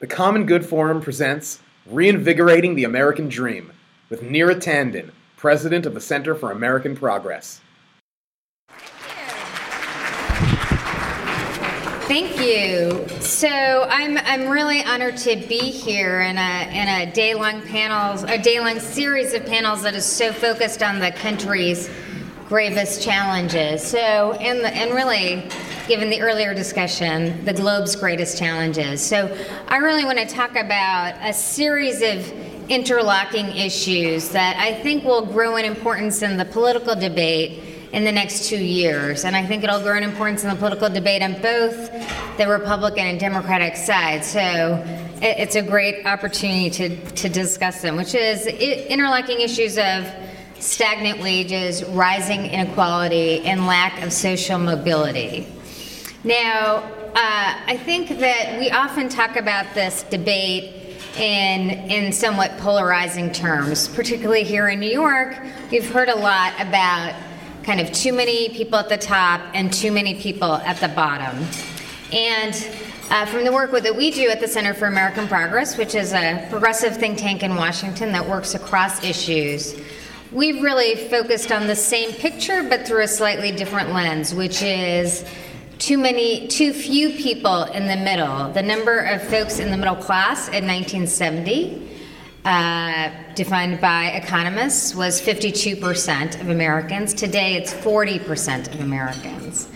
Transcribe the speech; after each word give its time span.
The 0.00 0.06
Common 0.06 0.46
Good 0.46 0.64
Forum 0.64 1.02
presents 1.02 1.60
Reinvigorating 1.84 2.74
the 2.74 2.84
American 2.84 3.28
Dream 3.28 3.70
with 4.08 4.22
Neera 4.22 4.54
Tanden, 4.54 5.10
President 5.36 5.84
of 5.84 5.92
the 5.92 6.00
Center 6.00 6.34
for 6.34 6.50
American 6.50 6.96
Progress. 6.96 7.60
Thank 12.08 12.40
you. 12.40 13.06
So 13.20 13.86
I'm, 13.90 14.16
I'm 14.24 14.48
really 14.48 14.82
honored 14.82 15.18
to 15.18 15.36
be 15.36 15.58
here 15.58 16.22
in 16.22 16.38
a, 16.38 16.70
in 16.72 16.88
a 16.88 17.12
day-long 17.12 17.60
panels, 17.66 18.22
a 18.22 18.38
day-long 18.38 18.80
series 18.80 19.34
of 19.34 19.44
panels 19.44 19.82
that 19.82 19.94
is 19.94 20.06
so 20.06 20.32
focused 20.32 20.82
on 20.82 20.98
the 20.98 21.10
country's 21.10 21.90
gravest 22.48 23.02
challenges. 23.02 23.82
So, 23.82 24.32
and, 24.32 24.60
the, 24.60 24.74
and 24.74 24.94
really, 24.94 25.50
given 25.90 26.08
the 26.08 26.20
earlier 26.20 26.54
discussion, 26.54 27.44
the 27.44 27.52
globe's 27.52 27.96
greatest 27.96 28.38
challenges. 28.38 29.04
So 29.04 29.36
I 29.66 29.78
really 29.78 30.04
want 30.04 30.18
to 30.18 30.24
talk 30.24 30.54
about 30.54 31.16
a 31.20 31.32
series 31.32 32.00
of 32.00 32.32
interlocking 32.70 33.46
issues 33.56 34.28
that 34.28 34.56
I 34.56 34.72
think 34.84 35.02
will 35.02 35.26
grow 35.26 35.56
in 35.56 35.64
importance 35.64 36.22
in 36.22 36.36
the 36.36 36.44
political 36.44 36.94
debate 36.94 37.60
in 37.92 38.04
the 38.04 38.12
next 38.12 38.48
two 38.48 38.64
years. 38.64 39.24
And 39.24 39.34
I 39.34 39.44
think 39.44 39.64
it'll 39.64 39.82
grow 39.82 39.96
in 39.96 40.04
importance 40.04 40.44
in 40.44 40.50
the 40.50 40.54
political 40.54 40.88
debate 40.88 41.22
on 41.22 41.32
both 41.42 41.90
the 42.36 42.46
Republican 42.46 43.08
and 43.08 43.18
Democratic 43.18 43.74
sides. 43.74 44.28
So 44.28 44.80
it's 45.20 45.56
a 45.56 45.62
great 45.62 46.06
opportunity 46.06 46.70
to, 46.70 47.10
to 47.16 47.28
discuss 47.28 47.82
them, 47.82 47.96
which 47.96 48.14
is 48.14 48.46
interlocking 48.46 49.40
issues 49.40 49.76
of 49.76 50.08
stagnant 50.60 51.20
wages, 51.20 51.82
rising 51.86 52.46
inequality, 52.46 53.40
and 53.40 53.66
lack 53.66 54.00
of 54.04 54.12
social 54.12 54.60
mobility. 54.60 55.48
Now, 56.22 56.82
uh, 57.14 57.14
I 57.14 57.80
think 57.82 58.18
that 58.18 58.58
we 58.58 58.70
often 58.70 59.08
talk 59.08 59.36
about 59.36 59.72
this 59.72 60.02
debate 60.02 60.98
in 61.16 61.70
in 61.90 62.12
somewhat 62.12 62.58
polarizing 62.58 63.32
terms, 63.32 63.88
particularly 63.88 64.44
here 64.44 64.68
in 64.68 64.80
New 64.80 64.90
York. 64.90 65.38
We've 65.70 65.90
heard 65.90 66.10
a 66.10 66.14
lot 66.14 66.52
about 66.60 67.14
kind 67.62 67.80
of 67.80 67.90
too 67.92 68.12
many 68.12 68.50
people 68.50 68.78
at 68.78 68.90
the 68.90 68.98
top 68.98 69.40
and 69.54 69.72
too 69.72 69.90
many 69.90 70.14
people 70.14 70.56
at 70.56 70.76
the 70.76 70.88
bottom. 70.88 71.42
And 72.12 72.68
uh, 73.08 73.24
from 73.24 73.44
the 73.44 73.52
work 73.52 73.70
that 73.70 73.96
we 73.96 74.10
do 74.10 74.28
at 74.28 74.40
the 74.40 74.48
Center 74.48 74.74
for 74.74 74.88
American 74.88 75.26
Progress, 75.26 75.78
which 75.78 75.94
is 75.94 76.12
a 76.12 76.46
progressive 76.50 76.98
think 76.98 77.16
tank 77.16 77.42
in 77.42 77.54
Washington 77.56 78.12
that 78.12 78.28
works 78.28 78.54
across 78.54 79.02
issues, 79.02 79.74
we've 80.32 80.62
really 80.62 80.96
focused 81.08 81.50
on 81.50 81.66
the 81.66 81.76
same 81.76 82.12
picture 82.12 82.62
but 82.62 82.86
through 82.86 83.04
a 83.04 83.08
slightly 83.08 83.50
different 83.50 83.94
lens, 83.94 84.34
which 84.34 84.60
is 84.60 85.24
too 85.80 85.98
many, 85.98 86.46
too 86.46 86.72
few 86.72 87.10
people 87.10 87.64
in 87.64 87.88
the 87.88 87.96
middle. 87.96 88.52
The 88.52 88.62
number 88.62 88.98
of 89.00 89.22
folks 89.22 89.58
in 89.58 89.70
the 89.70 89.76
middle 89.76 89.96
class 89.96 90.46
in 90.48 90.66
1970 90.66 91.88
uh, 92.44 93.10
defined 93.34 93.80
by 93.80 94.06
economists, 94.12 94.94
was 94.94 95.20
52% 95.20 96.40
of 96.40 96.48
Americans. 96.48 97.12
Today, 97.12 97.56
it's 97.56 97.74
40% 97.74 98.74
of 98.74 98.80
Americans. 98.80 99.68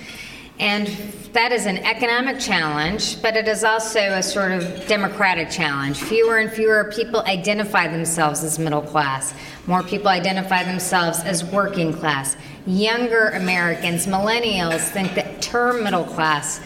And 0.61 0.87
that 1.33 1.51
is 1.51 1.67
an 1.67 1.79
economic 1.79 2.39
challenge, 2.39 3.21
but 3.21 3.37
it 3.37 3.49
is 3.49 3.65
also 3.65 4.01
a 4.01 4.23
sort 4.23 4.53
of 4.53 4.87
democratic 4.87 5.51
challenge. 5.51 5.99
Fewer 5.99 6.39
and 6.39 6.51
fewer 6.51 6.93
people 6.95 7.23
identify 7.23 7.89
themselves 7.89 8.45
as 8.45 8.57
middle 8.59 8.81
class. 8.81 9.35
More 9.67 9.83
people 9.83 10.09
identify 10.09 10.63
themselves 10.63 11.25
as 11.25 11.45
working 11.45 11.93
class. 11.93 12.37
Younger 12.67 13.31
Americans, 13.31 14.07
millennials, 14.07 14.89
think 14.91 15.15
that 15.17 15.43
term 15.43 15.83
middle 15.83 16.05
class 16.05 16.61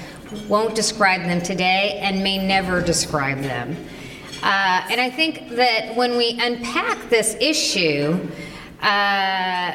won't 0.49 0.75
describe 0.75 1.23
them 1.23 1.41
today 1.41 1.99
and 2.03 2.23
may 2.23 2.37
never 2.37 2.83
describe 2.83 3.41
them. 3.41 3.75
Uh, 4.43 4.87
and 4.91 5.01
I 5.01 5.09
think 5.09 5.49
that 5.57 5.97
when 5.97 6.19
we 6.19 6.39
unpack 6.41 7.09
this 7.09 7.37
issue, 7.41 8.29
uh, 8.83 9.75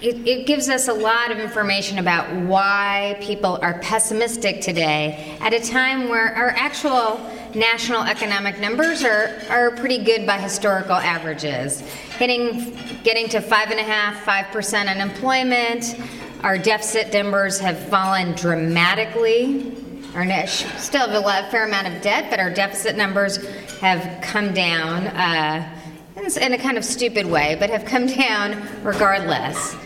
it, 0.00 0.28
it, 0.28 0.46
gives 0.46 0.68
us 0.68 0.86
a 0.86 0.92
lot 0.92 1.32
of 1.32 1.38
information 1.38 1.98
about 1.98 2.32
why 2.44 3.18
people 3.20 3.58
are 3.62 3.78
pessimistic 3.80 4.60
today 4.60 5.36
at 5.40 5.52
a 5.52 5.60
time 5.60 6.08
where 6.08 6.32
our 6.34 6.50
actual 6.50 7.18
national 7.54 8.02
economic 8.02 8.60
numbers 8.60 9.02
are, 9.02 9.40
are 9.50 9.72
pretty 9.72 9.98
good 9.98 10.24
by 10.24 10.38
historical 10.38 10.94
averages. 10.94 11.80
Hitting, 12.18 12.76
getting 13.02 13.28
to 13.30 13.40
five 13.40 13.70
and 13.70 13.80
a 13.80 13.82
half, 13.82 14.22
five 14.24 14.46
percent 14.52 14.88
unemployment. 14.88 15.96
Our 16.44 16.58
deficit 16.58 17.12
numbers 17.12 17.58
have 17.58 17.78
fallen 17.88 18.32
dramatically. 18.34 19.74
Our 20.14 20.24
net, 20.24 20.48
still 20.48 21.08
have 21.08 21.14
a 21.14 21.20
lot, 21.20 21.50
fair 21.50 21.66
amount 21.66 21.88
of 21.88 22.00
debt, 22.02 22.26
but 22.30 22.38
our 22.38 22.50
deficit 22.50 22.96
numbers 22.96 23.44
have 23.80 24.22
come 24.22 24.54
down 24.54 25.08
uh, 25.08 25.74
in 26.16 26.52
a 26.52 26.58
kind 26.58 26.78
of 26.78 26.84
stupid 26.84 27.26
way, 27.26 27.56
but 27.58 27.70
have 27.70 27.84
come 27.84 28.06
down 28.18 28.62
regardless. 28.84 29.76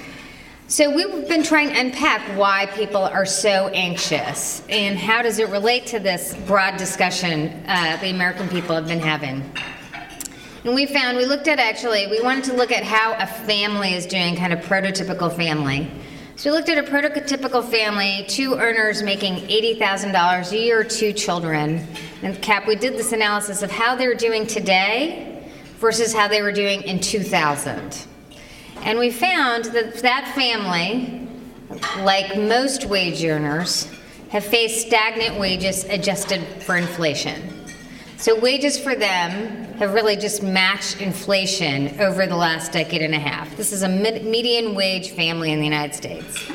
So 0.73 0.89
we've 0.89 1.29
been 1.29 1.43
trying 1.43 1.69
to 1.69 1.79
unpack 1.79 2.27
why 2.39 2.65
people 2.65 3.03
are 3.05 3.27
so 3.27 3.69
anxious 3.75 4.63
and 4.71 4.99
how 4.99 5.21
does 5.21 5.39
it 5.39 5.51
relate 5.51 5.85
to 5.89 6.01
this 6.01 6.35
broad 6.47 6.79
discussion 6.79 7.63
uh, 7.67 7.99
the 8.01 8.09
American 8.09 8.49
people 8.49 8.75
have 8.75 8.87
been 8.87 8.99
having. 8.99 9.43
And 10.65 10.75
we 10.75 10.87
found, 10.87 11.19
we 11.19 11.27
looked 11.27 11.47
at 11.47 11.59
actually, 11.59 12.07
we 12.07 12.23
wanted 12.23 12.45
to 12.45 12.55
look 12.55 12.73
at 12.73 12.85
how 12.85 13.13
a 13.19 13.27
family 13.27 13.93
is 13.93 14.07
doing, 14.07 14.35
kind 14.35 14.51
of 14.51 14.61
prototypical 14.61 15.31
family. 15.31 15.91
So 16.37 16.51
we 16.51 16.57
looked 16.57 16.71
at 16.71 16.79
a 16.79 16.91
prototypical 16.91 17.63
family, 17.63 18.25
two 18.27 18.55
earners 18.55 19.03
making 19.03 19.47
$80,000 19.49 20.53
a 20.53 20.59
year, 20.59 20.85
two 20.85 21.13
children. 21.13 21.87
And 22.23 22.41
CAP, 22.41 22.67
we 22.67 22.77
did 22.77 22.95
this 22.95 23.13
analysis 23.13 23.61
of 23.61 23.71
how 23.71 23.95
they 23.95 24.09
were 24.09 24.15
doing 24.15 24.47
today 24.47 25.47
versus 25.81 26.15
how 26.15 26.29
they 26.29 26.41
were 26.41 26.51
doing 26.51 26.81
in 26.81 26.99
2000. 26.99 28.07
And 28.85 28.99
we 28.99 29.11
found 29.11 29.67
that 29.67 29.95
that 30.03 30.33
family, 30.35 31.29
like 32.03 32.37
most 32.37 32.87
wage 32.87 33.25
earners, 33.25 33.89
have 34.31 34.45
faced 34.45 34.87
stagnant 34.87 35.39
wages 35.39 35.85
adjusted 35.85 36.43
for 36.63 36.77
inflation. 36.77 37.51
So 38.17 38.39
wages 38.39 38.79
for 38.79 38.95
them 38.95 39.75
have 39.75 39.95
really 39.95 40.17
just 40.17 40.43
matched 40.43 41.01
inflation 41.01 42.01
over 42.01 42.27
the 42.27 42.37
last 42.37 42.73
decade 42.73 43.03
and 43.03 43.15
a 43.15 43.19
half. 43.19 43.57
This 43.57 43.73
is 43.73 43.83
a 43.83 43.89
median 43.89 44.75
wage 44.75 45.11
family 45.11 45.53
in 45.53 45.59
the 45.59 45.65
United 45.65 45.95
States. 45.95 46.51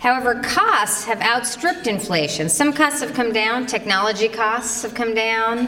However, 0.00 0.40
costs 0.42 1.04
have 1.04 1.20
outstripped 1.20 1.86
inflation. 1.86 2.48
Some 2.48 2.72
costs 2.72 3.00
have 3.00 3.14
come 3.14 3.32
down, 3.32 3.66
technology 3.66 4.28
costs 4.28 4.82
have 4.82 4.94
come 4.94 5.14
down, 5.14 5.66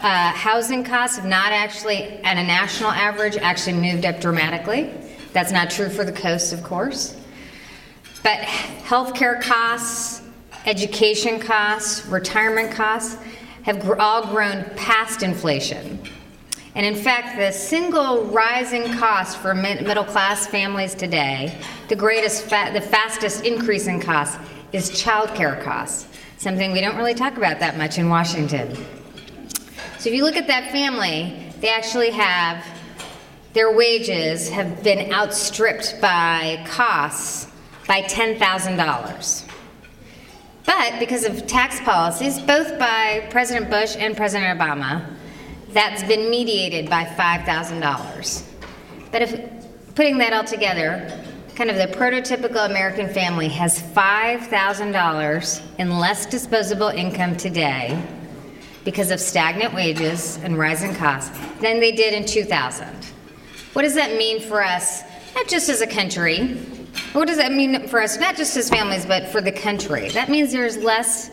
uh, 0.00 0.32
housing 0.32 0.84
costs 0.84 1.16
have 1.16 1.26
not 1.26 1.52
actually, 1.52 2.02
at 2.22 2.36
a 2.36 2.42
national 2.42 2.90
average, 2.90 3.36
actually 3.36 3.74
moved 3.74 4.04
up 4.04 4.20
dramatically. 4.20 4.90
That's 5.32 5.52
not 5.52 5.70
true 5.70 5.88
for 5.88 6.04
the 6.04 6.12
coast, 6.12 6.52
of 6.52 6.62
course. 6.62 7.16
But 8.22 8.38
healthcare 8.38 9.40
costs, 9.40 10.22
education 10.66 11.40
costs, 11.40 12.06
retirement 12.06 12.72
costs, 12.72 13.16
have 13.62 13.88
all 13.98 14.26
grown 14.26 14.64
past 14.76 15.22
inflation. 15.22 16.00
And 16.74 16.86
in 16.86 16.94
fact, 16.94 17.36
the 17.36 17.52
single 17.52 18.24
rising 18.26 18.96
cost 18.96 19.38
for 19.38 19.54
middle 19.54 20.04
class 20.04 20.46
families 20.46 20.94
today, 20.94 21.54
the 21.88 21.96
greatest, 21.96 22.44
fa- 22.44 22.70
the 22.72 22.80
fastest 22.80 23.44
increase 23.44 23.86
in 23.86 24.00
costs, 24.00 24.38
is 24.72 24.90
childcare 24.90 25.62
costs, 25.62 26.08
something 26.38 26.72
we 26.72 26.80
don't 26.80 26.96
really 26.96 27.14
talk 27.14 27.36
about 27.36 27.58
that 27.60 27.76
much 27.76 27.98
in 27.98 28.08
Washington. 28.08 28.74
So 29.98 30.08
if 30.08 30.14
you 30.14 30.24
look 30.24 30.36
at 30.36 30.46
that 30.46 30.72
family, 30.72 31.52
they 31.60 31.68
actually 31.68 32.10
have 32.10 32.64
their 33.52 33.72
wages 33.72 34.48
have 34.48 34.82
been 34.82 35.12
outstripped 35.12 36.00
by 36.00 36.64
costs 36.68 37.48
by 37.86 38.02
$10,000. 38.02 39.48
But 40.64 40.98
because 40.98 41.24
of 41.24 41.46
tax 41.46 41.80
policies, 41.80 42.40
both 42.40 42.78
by 42.78 43.26
President 43.30 43.68
Bush 43.68 43.96
and 43.96 44.16
President 44.16 44.58
Obama, 44.58 45.04
that's 45.70 46.02
been 46.04 46.30
mediated 46.30 46.88
by 46.88 47.04
$5,000. 47.04 48.42
But 49.10 49.22
if 49.22 49.94
putting 49.94 50.18
that 50.18 50.32
all 50.32 50.44
together, 50.44 51.10
kind 51.54 51.70
of 51.70 51.76
the 51.76 51.88
prototypical 51.88 52.64
American 52.70 53.08
family 53.08 53.48
has 53.48 53.82
$5,000 53.82 55.62
in 55.78 55.98
less 55.98 56.26
disposable 56.26 56.88
income 56.88 57.36
today 57.36 58.02
because 58.84 59.10
of 59.10 59.20
stagnant 59.20 59.74
wages 59.74 60.38
and 60.42 60.56
rising 60.56 60.94
costs 60.94 61.36
than 61.60 61.80
they 61.80 61.92
did 61.92 62.14
in 62.14 62.24
2000. 62.24 63.11
What 63.72 63.82
does 63.82 63.94
that 63.94 64.16
mean 64.16 64.40
for 64.40 64.62
us, 64.62 65.02
not 65.34 65.48
just 65.48 65.68
as 65.68 65.80
a 65.80 65.86
country, 65.86 66.58
what 67.12 67.26
does 67.26 67.38
that 67.38 67.52
mean 67.52 67.88
for 67.88 68.00
us, 68.00 68.18
not 68.18 68.36
just 68.36 68.56
as 68.56 68.68
families, 68.68 69.06
but 69.06 69.28
for 69.28 69.40
the 69.40 69.52
country? 69.52 70.08
That 70.10 70.28
means 70.28 70.52
there's 70.52 70.76
less 70.76 71.30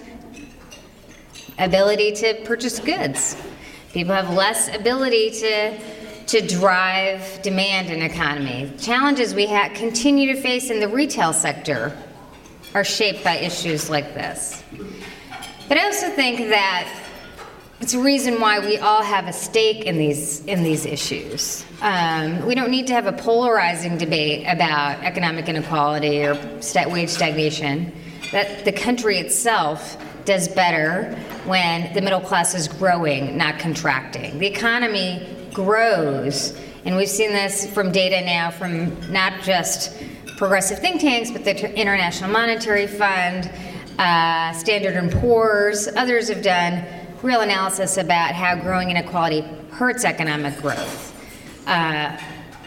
ability 1.57 2.13
to 2.13 2.35
purchase 2.45 2.79
goods. 2.79 3.35
People 3.91 4.13
have 4.13 4.29
less 4.33 4.73
ability 4.73 5.31
to 5.31 5.77
to 6.27 6.45
drive 6.45 7.41
demand 7.41 7.89
in 7.89 8.03
economy. 8.03 8.71
Challenges 8.77 9.33
we 9.33 9.47
ha- 9.47 9.71
continue 9.73 10.31
to 10.31 10.39
face 10.39 10.69
in 10.69 10.79
the 10.79 10.87
retail 10.87 11.33
sector 11.33 11.97
are 12.75 12.83
shaped 12.83 13.23
by 13.23 13.37
issues 13.37 13.89
like 13.89 14.13
this. 14.13 14.63
But 15.67 15.79
I 15.79 15.85
also 15.85 16.11
think 16.11 16.37
that 16.49 16.87
it's 17.81 17.93
a 17.93 17.99
reason 17.99 18.41
why 18.41 18.59
we 18.59 18.77
all 18.77 19.01
have 19.01 19.27
a 19.27 19.33
stake 19.33 19.85
in 19.85 19.97
these 19.97 20.43
in 20.45 20.63
these 20.63 20.85
issues. 20.85 21.65
Um, 21.81 22.45
we 22.45 22.53
don't 22.53 22.71
need 22.71 22.87
to 22.87 22.93
have 22.93 23.05
a 23.05 23.13
polarizing 23.13 23.97
debate 23.97 24.45
about 24.47 25.01
economic 25.03 25.47
inequality 25.47 26.25
or 26.25 26.35
wage 26.87 27.09
stagnation. 27.09 27.93
That 28.31 28.65
the 28.65 28.73
country 28.73 29.17
itself 29.17 29.97
does 30.25 30.49
better 30.49 31.15
when 31.45 31.91
the 31.93 32.01
middle 32.01 32.19
class 32.19 32.53
is 32.53 32.67
growing, 32.67 33.37
not 33.37 33.59
contracting. 33.59 34.37
The 34.39 34.47
economy 34.47 35.25
grows, 35.53 36.55
and 36.85 36.97
we've 36.97 37.09
seen 37.09 37.31
this 37.31 37.65
from 37.73 37.91
data 37.91 38.23
now 38.25 38.51
from 38.51 39.11
not 39.11 39.41
just 39.41 39.97
progressive 40.37 40.79
think 40.79 41.01
tanks, 41.01 41.31
but 41.31 41.45
the 41.45 41.73
International 41.73 42.29
Monetary 42.29 42.87
Fund, 42.87 43.49
uh, 43.97 44.51
Standard 44.53 44.95
and 44.95 45.11
Poor's, 45.11 45.87
others 45.87 46.27
have 46.27 46.43
done 46.43 46.85
real 47.21 47.41
analysis 47.41 47.97
about 47.97 48.33
how 48.33 48.55
growing 48.55 48.89
inequality 48.89 49.41
hurts 49.71 50.05
economic 50.05 50.57
growth. 50.61 51.15
Uh, 51.67 52.17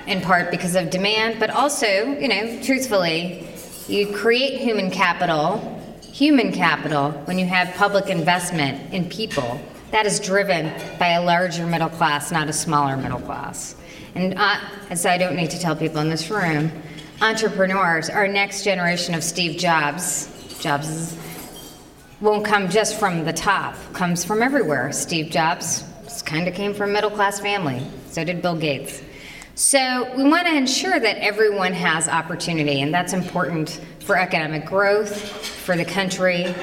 in 0.07 0.21
part 0.21 0.51
because 0.51 0.75
of 0.75 0.91
demand, 0.91 1.39
but 1.39 1.51
also, 1.51 1.87
you 1.87 2.29
know, 2.29 2.61
truthfully, 2.63 3.47
you 3.89 4.13
create 4.13 4.61
human 4.61 4.91
capital, 4.91 5.59
human 6.03 6.53
capital, 6.53 7.13
when 7.25 7.39
you 7.39 7.47
have 7.47 7.73
public 7.75 8.09
investment 8.09 8.93
in 8.93 9.09
people. 9.09 9.61
That 9.93 10.07
is 10.07 10.19
driven 10.19 10.73
by 10.99 11.11
a 11.11 11.23
larger 11.23 11.67
middle 11.67 11.89
class, 11.89 12.33
not 12.33 12.49
a 12.49 12.53
smaller 12.53 12.97
middle 12.97 13.21
class. 13.21 13.77
And 14.15 14.35
uh, 14.37 14.57
as 14.91 15.07
I 15.07 15.19
don't 15.19 15.37
need 15.37 15.51
to 15.51 15.59
tell 15.59 15.77
people 15.77 16.01
in 16.01 16.11
this 16.11 16.31
room, 16.31 16.71
entrepreneurs, 17.21 18.11
are 18.11 18.27
next 18.27 18.65
generation 18.65 19.15
of 19.15 19.23
Steve 19.23 19.59
Jobs, 19.59 20.29
Jobs 20.61 21.17
won't 22.23 22.45
come 22.45 22.69
just 22.69 22.99
from 22.99 23.25
the 23.25 23.33
top, 23.33 23.75
comes 23.93 24.25
from 24.25 24.43
everywhere. 24.43 24.93
Steve 24.93 25.29
Jobs 25.29 25.85
kind 26.25 26.47
of 26.47 26.55
came 26.55 26.73
from 26.73 26.91
a 26.91 26.93
middle 26.93 27.11
class 27.11 27.41
family. 27.41 27.85
So 28.11 28.23
did 28.23 28.41
Bill 28.41 28.55
Gates. 28.55 29.03
So 29.57 30.11
we 30.17 30.23
want 30.23 30.47
to 30.47 30.55
ensure 30.55 31.01
that 31.01 31.19
everyone 31.19 31.73
has 31.73 32.09
opportunity, 32.09 32.81
and 32.81 32.95
that's 32.95 33.13
important 33.13 33.81
for 34.01 34.17
economic 34.17 34.65
growth, 34.65 35.21
for 35.21 35.77
the 35.77 35.85
country. 35.85 36.55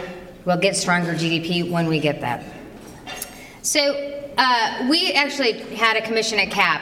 We'll 0.46 0.58
get 0.58 0.76
stronger 0.78 1.14
GDP 1.14 1.70
when 1.70 1.88
we 1.88 2.00
get 2.00 2.22
that. 2.22 2.44
So 3.62 4.24
uh, 4.38 4.88
we 4.90 5.12
actually 5.12 5.60
had 5.76 5.98
a 5.98 6.02
commission 6.02 6.40
at 6.40 6.52
CAP 6.52 6.82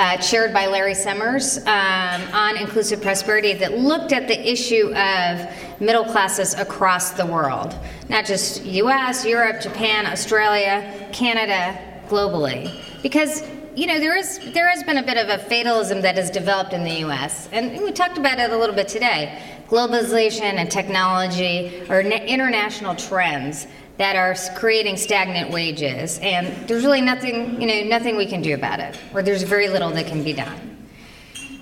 uh, 0.00 0.16
chaired 0.16 0.54
by 0.54 0.66
Larry 0.66 0.94
Summers 0.94 1.58
um, 1.58 2.22
on 2.32 2.56
inclusive 2.56 3.02
prosperity 3.02 3.52
that 3.52 3.76
looked 3.76 4.14
at 4.14 4.28
the 4.28 4.50
issue 4.50 4.94
of 4.94 5.46
middle 5.78 6.04
classes 6.04 6.54
across 6.54 7.10
the 7.10 7.26
world, 7.26 7.78
not 8.08 8.24
just 8.24 8.64
US, 8.64 9.26
Europe, 9.26 9.60
Japan, 9.60 10.06
Australia, 10.06 11.10
Canada, 11.12 11.78
globally. 12.08 12.74
Because 13.02 13.46
you 13.76 13.86
know 13.86 14.00
there 14.00 14.16
is 14.16 14.38
there 14.54 14.70
has 14.70 14.82
been 14.84 14.96
a 14.96 15.02
bit 15.02 15.18
of 15.18 15.28
a 15.28 15.44
fatalism 15.44 16.00
that 16.00 16.16
has 16.16 16.30
developed 16.30 16.72
in 16.72 16.82
the 16.82 17.00
U.S. 17.00 17.50
and 17.52 17.70
we 17.82 17.92
talked 17.92 18.16
about 18.16 18.38
it 18.38 18.50
a 18.50 18.56
little 18.56 18.74
bit 18.74 18.88
today. 18.88 19.38
Globalization 19.68 20.54
and 20.54 20.70
technology 20.70 21.86
are 21.90 22.00
international 22.00 22.96
trends 22.96 23.66
that 24.00 24.16
are 24.16 24.34
creating 24.54 24.96
stagnant 24.96 25.50
wages, 25.50 26.18
and 26.22 26.46
there's 26.66 26.84
really 26.84 27.02
nothing, 27.02 27.60
you 27.60 27.66
know, 27.66 27.82
nothing 27.82 28.16
we 28.16 28.24
can 28.24 28.40
do 28.40 28.54
about 28.54 28.80
it, 28.80 28.98
or 29.12 29.22
there's 29.22 29.42
very 29.42 29.68
little 29.68 29.90
that 29.90 30.06
can 30.06 30.24
be 30.24 30.32
done. 30.32 30.88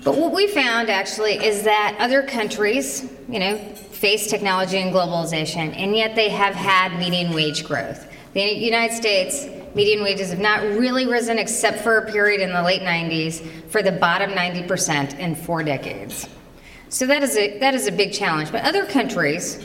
But 0.05 0.17
what 0.17 0.33
we 0.33 0.47
found 0.47 0.89
actually 0.89 1.45
is 1.45 1.65
that 1.65 1.97
other 1.99 2.23
countries, 2.23 3.13
you 3.29 3.41
know, 3.41 3.59
face 3.59 4.31
technology 4.31 4.79
and 4.79 4.95
globalization, 4.95 5.77
and 5.77 5.97
yet 5.97 6.15
they 6.15 6.29
have 6.29 6.55
had 6.55 6.97
median 6.97 7.35
wage 7.35 7.65
growth. 7.65 8.09
The 8.35 8.43
United 8.43 8.95
States 8.95 9.49
median 9.75 10.05
wages 10.05 10.31
have 10.31 10.39
not 10.39 10.63
really 10.63 11.09
risen 11.09 11.41
except 11.41 11.81
for 11.81 11.99
a 11.99 12.09
period 12.09 12.41
in 12.41 12.53
the 12.53 12.63
late 12.63 12.83
90s 12.83 13.45
for 13.69 13.83
the 13.83 13.91
bottom 13.91 14.31
90% 14.31 15.19
in 15.19 15.35
four 15.35 15.65
decades. 15.65 16.29
So 16.89 17.05
that 17.09 17.25
is 17.25 17.37
a 17.37 17.59
that 17.59 17.75
is 17.75 17.89
a 17.89 17.93
big 17.93 18.13
challenge. 18.13 18.53
But 18.53 18.63
other 18.65 18.87
countries 18.87 19.59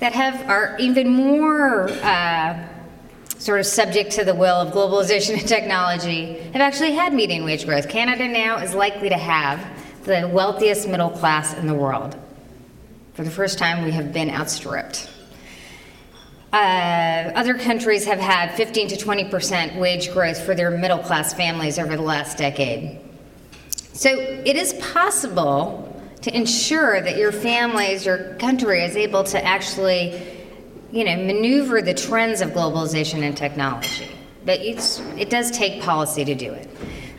that 0.00 0.14
have 0.14 0.48
are 0.48 0.76
even 0.78 1.08
more 1.08 1.88
uh, 1.88 2.66
sort 3.38 3.60
of 3.60 3.66
subject 3.66 4.10
to 4.12 4.24
the 4.24 4.34
will 4.34 4.56
of 4.56 4.72
globalization 4.72 5.34
and 5.38 5.46
technology 5.46 6.38
have 6.52 6.62
actually 6.62 6.92
had 6.92 7.14
median 7.14 7.44
wage 7.44 7.64
growth. 7.64 7.88
Canada 7.88 8.26
now 8.26 8.58
is 8.58 8.74
likely 8.74 9.08
to 9.08 9.16
have 9.16 9.64
the 10.04 10.28
wealthiest 10.28 10.88
middle 10.88 11.10
class 11.10 11.54
in 11.54 11.66
the 11.66 11.74
world. 11.74 12.16
For 13.14 13.22
the 13.22 13.30
first 13.30 13.58
time, 13.58 13.84
we 13.84 13.90
have 13.92 14.12
been 14.12 14.30
outstripped. 14.30 15.10
Uh, 16.52 17.30
other 17.36 17.54
countries 17.54 18.04
have 18.06 18.18
had 18.18 18.54
15 18.56 18.88
to 18.88 18.96
20 18.96 19.24
percent 19.26 19.76
wage 19.76 20.12
growth 20.12 20.42
for 20.42 20.54
their 20.54 20.70
middle 20.70 20.98
class 20.98 21.32
families 21.32 21.78
over 21.78 21.96
the 21.96 22.02
last 22.02 22.38
decade. 22.38 22.98
So 23.92 24.08
it 24.18 24.56
is 24.56 24.72
possible 24.74 25.89
to 26.22 26.36
ensure 26.36 27.00
that 27.00 27.16
your 27.16 27.32
families, 27.32 28.04
your 28.04 28.34
country 28.34 28.84
is 28.84 28.96
able 28.96 29.24
to 29.24 29.44
actually, 29.44 30.20
you 30.92 31.04
know, 31.04 31.16
maneuver 31.16 31.80
the 31.80 31.94
trends 31.94 32.40
of 32.40 32.50
globalization 32.50 33.22
and 33.22 33.36
technology. 33.36 34.08
But 34.44 34.60
it 34.60 35.30
does 35.30 35.50
take 35.50 35.82
policy 35.82 36.24
to 36.24 36.34
do 36.34 36.52
it. 36.52 36.68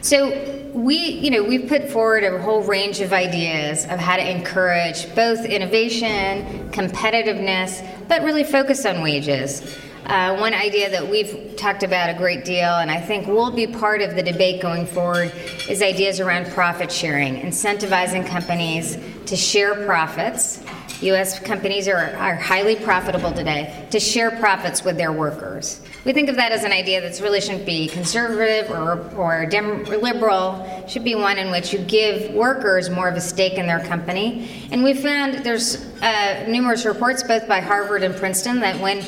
So 0.02 0.72
we, 0.74 0.98
you 0.98 1.30
know, 1.30 1.44
we've 1.44 1.68
put 1.68 1.90
forward 1.90 2.24
a 2.24 2.42
whole 2.42 2.64
range 2.64 3.02
of 3.02 3.14
ideas 3.14 3.86
of 3.86 4.00
how 4.00 4.16
to 4.16 4.28
encourage 4.28 5.14
both 5.14 5.46
innovation, 5.46 6.70
competitiveness, 6.72 8.08
but 8.08 8.24
really 8.24 8.44
focus 8.44 8.86
on 8.86 9.02
wages. 9.02 9.78
Uh, 10.12 10.36
one 10.36 10.54
idea 10.54 10.90
that 10.90 11.10
we've 11.10 11.56
talked 11.56 11.84
about 11.84 12.10
a 12.10 12.14
great 12.14 12.44
deal, 12.44 12.80
and 12.80 12.92
I 12.92 13.00
think 13.00 13.28
will 13.28 13.50
be 13.50 13.66
part 13.66 14.02
of 14.02 14.14
the 14.14 14.22
debate 14.22 14.62
going 14.62 14.86
forward, 14.86 15.32
is 15.70 15.82
ideas 15.82 16.20
around 16.20 16.48
profit 16.48 16.92
sharing, 16.92 17.38
incentivizing 17.38 18.28
companies 18.28 18.98
to 19.28 19.38
share 19.38 19.86
profits. 19.86 20.66
U.S. 21.00 21.40
companies 21.40 21.88
are, 21.88 22.14
are 22.18 22.36
highly 22.36 22.76
profitable 22.76 23.32
today 23.32 23.88
to 23.90 24.02
share 24.02 24.32
profits 24.32 24.84
with 24.84 24.98
their 24.98 25.14
workers. 25.14 25.80
We 26.04 26.12
think 26.12 26.28
of 26.28 26.36
that 26.36 26.52
as 26.52 26.66
an 26.66 26.74
idea 26.74 27.00
that 27.00 27.18
really 27.22 27.40
shouldn't 27.40 27.66
be 27.66 27.88
conservative 27.88 28.70
or, 28.70 29.00
or 29.16 29.46
dem- 29.46 29.86
liberal. 29.86 30.62
It 30.66 30.90
should 30.90 31.06
be 31.06 31.16
one 31.16 31.38
in 31.38 31.52
which 31.52 31.72
you 31.72 31.80
give 31.80 32.34
workers 32.34 32.90
more 32.90 33.08
of 33.08 33.16
a 33.16 33.22
stake 33.22 33.54
in 33.54 33.66
their 33.66 33.80
company. 33.86 34.68
And 34.74 34.84
we 34.84 34.94
found 34.94 35.46
there's 35.46 35.86
uh, 36.02 36.48
numerous 36.50 36.86
reports, 36.86 37.24
both 37.24 37.48
by 37.48 37.62
Harvard 37.62 38.04
and 38.04 38.14
Princeton, 38.14 38.60
that 38.60 38.78
when 38.82 39.02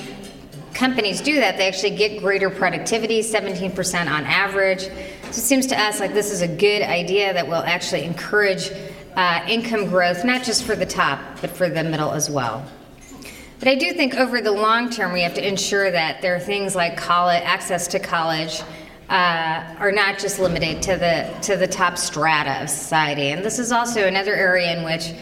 companies 0.74 1.22
do 1.22 1.36
that, 1.36 1.58
they 1.58 1.68
actually 1.68 1.96
get 1.96 2.20
greater 2.20 2.50
productivity, 2.50 3.22
17% 3.22 4.12
on 4.12 4.26
average. 4.26 4.82
So 4.82 4.90
it 5.30 5.34
seems 5.34 5.68
to 5.68 5.80
us 5.80 6.00
like 6.00 6.14
this 6.14 6.32
is 6.32 6.42
a 6.42 6.48
good 6.48 6.82
idea 6.82 7.34
that 7.34 7.48
will 7.48 7.64
actually 7.64 8.04
encourage 8.04 8.72
uh, 9.16 9.46
income 9.48 9.90
growth, 9.90 10.26
not 10.26 10.44
just 10.44 10.64
for 10.64 10.76
the 10.76 10.86
top, 10.86 11.20
but 11.42 11.52
for 11.52 11.70
the 11.70 11.84
middle 11.84 12.12
as 12.12 12.30
well. 12.30 12.66
But 13.60 13.68
I 13.68 13.76
do 13.76 13.94
think 13.94 14.16
over 14.16 14.42
the 14.42 14.52
long 14.52 14.90
term, 14.90 15.14
we 15.14 15.22
have 15.22 15.36
to 15.36 15.48
ensure 15.48 15.90
that 15.90 16.22
there 16.22 16.36
are 16.36 16.40
things 16.40 16.76
like 16.76 16.98
college, 16.98 17.42
access 17.44 17.88
to 17.90 18.00
college 18.00 18.62
uh, 19.10 19.76
are 19.80 19.92
not 19.92 20.18
just 20.18 20.40
limited 20.40 20.82
to 20.82 20.98
the 20.98 21.34
to 21.42 21.56
the 21.56 21.68
top 21.68 21.98
strata 21.98 22.62
of 22.64 22.70
society. 22.70 23.30
And 23.30 23.44
this 23.44 23.60
is 23.60 23.72
also 23.72 24.08
another 24.08 24.34
area 24.34 24.76
in 24.76 24.84
which 24.84 25.14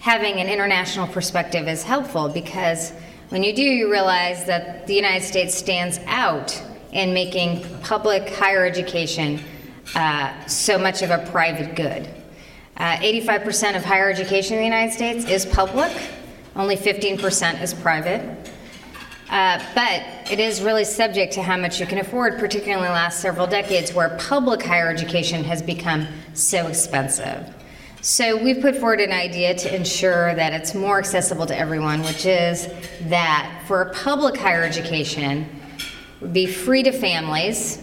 having 0.00 0.40
an 0.40 0.48
international 0.48 1.06
perspective 1.06 1.68
is 1.68 1.82
helpful 1.82 2.28
because 2.28 2.92
when 3.30 3.42
you 3.42 3.54
do, 3.54 3.62
you 3.62 3.90
realize 3.90 4.44
that 4.46 4.86
the 4.86 4.94
United 4.94 5.24
States 5.24 5.54
stands 5.54 5.98
out 6.06 6.60
in 6.92 7.12
making 7.12 7.64
public 7.80 8.28
higher 8.28 8.64
education 8.64 9.40
uh, 9.94 10.46
so 10.46 10.78
much 10.78 11.02
of 11.02 11.10
a 11.10 11.18
private 11.30 11.74
good. 11.74 12.08
Uh, 12.76 12.96
85% 12.96 13.76
of 13.76 13.84
higher 13.84 14.10
education 14.10 14.54
in 14.54 14.60
the 14.60 14.64
United 14.64 14.92
States 14.92 15.24
is 15.26 15.46
public. 15.46 15.92
Only 16.56 16.76
15% 16.76 17.62
is 17.62 17.74
private. 17.74 18.50
Uh, 19.30 19.60
but 19.74 20.02
it 20.30 20.38
is 20.38 20.60
really 20.60 20.84
subject 20.84 21.32
to 21.32 21.42
how 21.42 21.56
much 21.56 21.80
you 21.80 21.86
can 21.86 21.98
afford, 21.98 22.38
particularly 22.38 22.82
in 22.82 22.88
the 22.88 22.94
last 22.94 23.20
several 23.20 23.46
decades 23.46 23.92
where 23.94 24.16
public 24.20 24.62
higher 24.62 24.88
education 24.88 25.42
has 25.44 25.62
become 25.62 26.06
so 26.34 26.66
expensive. 26.66 27.52
So 28.04 28.36
we've 28.36 28.60
put 28.60 28.76
forward 28.76 29.00
an 29.00 29.12
idea 29.12 29.54
to 29.54 29.74
ensure 29.74 30.34
that 30.34 30.52
it's 30.52 30.74
more 30.74 30.98
accessible 30.98 31.46
to 31.46 31.58
everyone, 31.58 32.02
which 32.02 32.26
is 32.26 32.68
that 33.08 33.62
for 33.66 33.80
a 33.80 33.94
public 33.94 34.36
higher 34.36 34.62
education, 34.62 35.48
would 36.20 36.34
be 36.34 36.44
free 36.44 36.82
to 36.82 36.92
families 36.92 37.82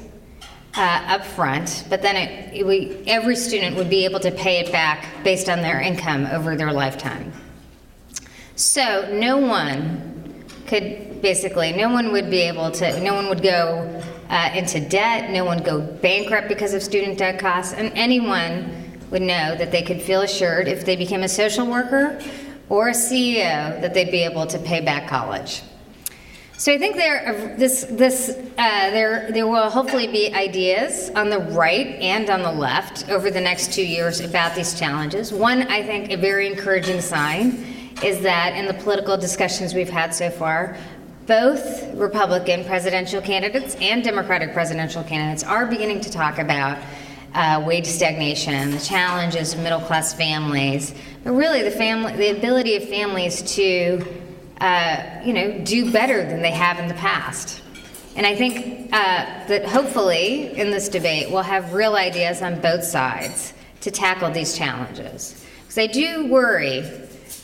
uh, 0.77 1.05
up 1.07 1.25
front, 1.25 1.85
but 1.89 2.03
then 2.03 2.15
it, 2.15 2.57
it, 2.57 2.67
we, 2.67 3.01
every 3.07 3.35
student 3.35 3.75
would 3.75 3.89
be 3.89 4.05
able 4.05 4.19
to 4.19 4.29
pay 4.29 4.59
it 4.59 4.71
back 4.71 5.07
based 5.23 5.49
on 5.49 5.63
their 5.63 5.81
income 5.81 6.27
over 6.27 6.55
their 6.55 6.71
lifetime. 6.71 7.33
So 8.55 9.11
no 9.11 9.37
one 9.37 10.45
could 10.67 11.19
basically, 11.23 11.71
no 11.71 11.89
one 11.89 12.11
would 12.11 12.29
be 12.29 12.41
able 12.41 12.69
to, 12.69 12.99
no 13.01 13.15
one 13.15 13.27
would 13.27 13.41
go 13.41 14.03
uh, 14.29 14.51
into 14.53 14.81
debt, 14.81 15.31
no 15.31 15.45
one 15.45 15.57
would 15.57 15.65
go 15.65 15.81
bankrupt 15.81 16.47
because 16.47 16.75
of 16.75 16.83
student 16.83 17.17
debt 17.17 17.39
costs, 17.39 17.73
and 17.73 17.91
anyone 17.95 18.80
would 19.11 19.21
know 19.21 19.55
that 19.55 19.71
they 19.71 19.83
could 19.83 20.01
feel 20.01 20.21
assured 20.21 20.67
if 20.67 20.85
they 20.85 20.95
became 20.95 21.23
a 21.23 21.29
social 21.29 21.67
worker 21.67 22.19
or 22.69 22.89
a 22.89 22.93
CEO 22.93 23.79
that 23.81 23.93
they'd 23.93 24.11
be 24.11 24.23
able 24.23 24.47
to 24.47 24.57
pay 24.57 24.79
back 24.81 25.07
college. 25.07 25.61
So 26.57 26.71
I 26.71 26.77
think 26.77 26.95
there, 26.95 27.55
this, 27.57 27.85
this, 27.89 28.37
uh, 28.37 28.91
there, 28.91 29.31
there 29.31 29.47
will 29.47 29.69
hopefully 29.69 30.05
be 30.05 30.31
ideas 30.33 31.09
on 31.15 31.29
the 31.29 31.39
right 31.39 31.87
and 31.99 32.29
on 32.29 32.43
the 32.43 32.51
left 32.51 33.09
over 33.09 33.31
the 33.31 33.41
next 33.41 33.73
two 33.73 33.85
years 33.85 34.19
about 34.19 34.55
these 34.55 34.77
challenges. 34.79 35.33
One, 35.33 35.63
I 35.63 35.81
think, 35.81 36.11
a 36.11 36.17
very 36.17 36.45
encouraging 36.45 37.01
sign 37.01 37.65
is 38.03 38.21
that 38.21 38.55
in 38.55 38.67
the 38.67 38.75
political 38.75 39.17
discussions 39.17 39.73
we've 39.73 39.89
had 39.89 40.13
so 40.13 40.29
far, 40.29 40.77
both 41.25 41.93
Republican 41.95 42.63
presidential 42.63 43.21
candidates 43.21 43.75
and 43.81 44.03
Democratic 44.03 44.53
presidential 44.53 45.03
candidates 45.03 45.43
are 45.43 45.65
beginning 45.65 45.99
to 46.01 46.11
talk 46.11 46.37
about 46.37 46.77
uh, 47.33 47.63
wage 47.65 47.85
stagnation, 47.85 48.71
the 48.71 48.79
challenges 48.79 49.53
of 49.53 49.59
middle 49.59 49.79
class 49.79 50.13
families, 50.13 50.93
but 51.23 51.31
really 51.31 51.61
the 51.61 51.71
family, 51.71 52.13
the 52.13 52.37
ability 52.37 52.75
of 52.75 52.83
families 52.83 53.41
to 53.55 54.05
uh, 54.61 55.21
you 55.25 55.33
know, 55.33 55.57
do 55.63 55.91
better 55.91 56.23
than 56.23 56.41
they 56.41 56.51
have 56.51 56.77
in 56.77 56.87
the 56.87 56.93
past. 56.93 57.61
And 58.15 58.27
I 58.27 58.35
think 58.35 58.93
uh, 58.93 59.47
that 59.47 59.65
hopefully 59.65 60.55
in 60.57 60.69
this 60.69 60.89
debate 60.89 61.31
we'll 61.31 61.41
have 61.41 61.73
real 61.73 61.95
ideas 61.95 62.41
on 62.41 62.59
both 62.61 62.83
sides 62.83 63.53
to 63.81 63.89
tackle 63.89 64.29
these 64.29 64.55
challenges. 64.55 65.43
Because 65.61 65.77
I 65.77 65.87
do 65.87 66.27
worry 66.27 66.81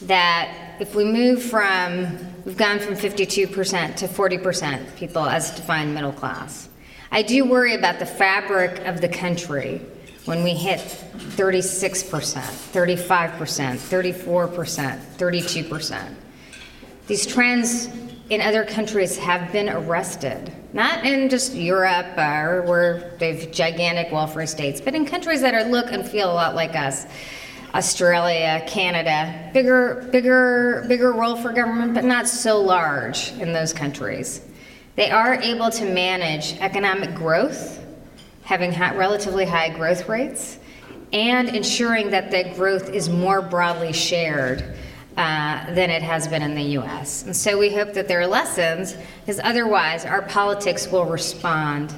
that 0.03 0.75
if 0.79 0.93
we 0.93 1.05
move 1.05 1.41
from, 1.41 2.17
we've 2.45 2.57
gone 2.57 2.79
from 2.79 2.93
52% 2.93 3.95
to 3.95 4.07
40% 4.07 4.95
people 4.95 5.25
as 5.25 5.51
defined 5.51 5.95
middle 5.95 6.11
class. 6.11 6.69
I 7.11 7.21
do 7.21 7.45
worry 7.45 7.75
about 7.75 7.99
the 7.99 8.05
fabric 8.05 8.85
of 8.85 9.01
the 9.01 9.09
country 9.09 9.81
when 10.25 10.43
we 10.43 10.51
hit 10.51 10.79
36%, 10.79 12.01
35%, 12.11 13.77
34%, 13.77 14.99
32%. 15.17 16.13
These 17.07 17.25
trends 17.25 17.89
in 18.29 18.41
other 18.41 18.65
countries 18.65 19.17
have 19.17 19.53
been 19.53 19.69
arrested, 19.69 20.51
not 20.73 21.05
in 21.05 21.29
just 21.29 21.53
Europe 21.53 22.17
or 22.17 22.63
where 22.63 23.15
they've 23.19 23.49
gigantic 23.51 24.11
welfare 24.11 24.45
states, 24.45 24.81
but 24.81 24.93
in 24.93 25.05
countries 25.05 25.39
that 25.41 25.53
are 25.53 25.63
look 25.63 25.93
and 25.93 26.05
feel 26.05 26.29
a 26.29 26.33
lot 26.33 26.55
like 26.55 26.75
us. 26.75 27.05
Australia, 27.73 28.63
Canada, 28.67 29.49
bigger, 29.53 30.07
bigger, 30.11 30.85
bigger 30.87 31.13
role 31.13 31.35
for 31.35 31.53
government, 31.53 31.93
but 31.93 32.03
not 32.03 32.27
so 32.27 32.59
large 32.59 33.31
in 33.33 33.53
those 33.53 33.71
countries. 33.71 34.41
They 34.97 35.11
are 35.11 35.35
able 35.35 35.69
to 35.69 35.85
manage 35.85 36.55
economic 36.59 37.13
growth, 37.13 37.85
having 38.41 38.71
relatively 38.97 39.45
high 39.45 39.69
growth 39.69 40.09
rates, 40.09 40.57
and 41.13 41.49
ensuring 41.49 42.09
that 42.09 42.31
that 42.31 42.55
growth 42.55 42.89
is 42.89 43.07
more 43.07 43.43
broadly 43.43 43.93
shared 43.93 44.63
uh, 45.15 45.71
than 45.75 45.91
it 45.91 46.01
has 46.01 46.27
been 46.27 46.41
in 46.41 46.55
the 46.55 46.79
US. 46.79 47.23
And 47.23 47.35
so 47.35 47.59
we 47.59 47.71
hope 47.71 47.93
that 47.93 48.07
there 48.07 48.21
are 48.21 48.27
lessons, 48.27 48.97
because 49.19 49.39
otherwise 49.43 50.03
our 50.03 50.23
politics 50.23 50.91
will 50.91 51.05
respond 51.05 51.93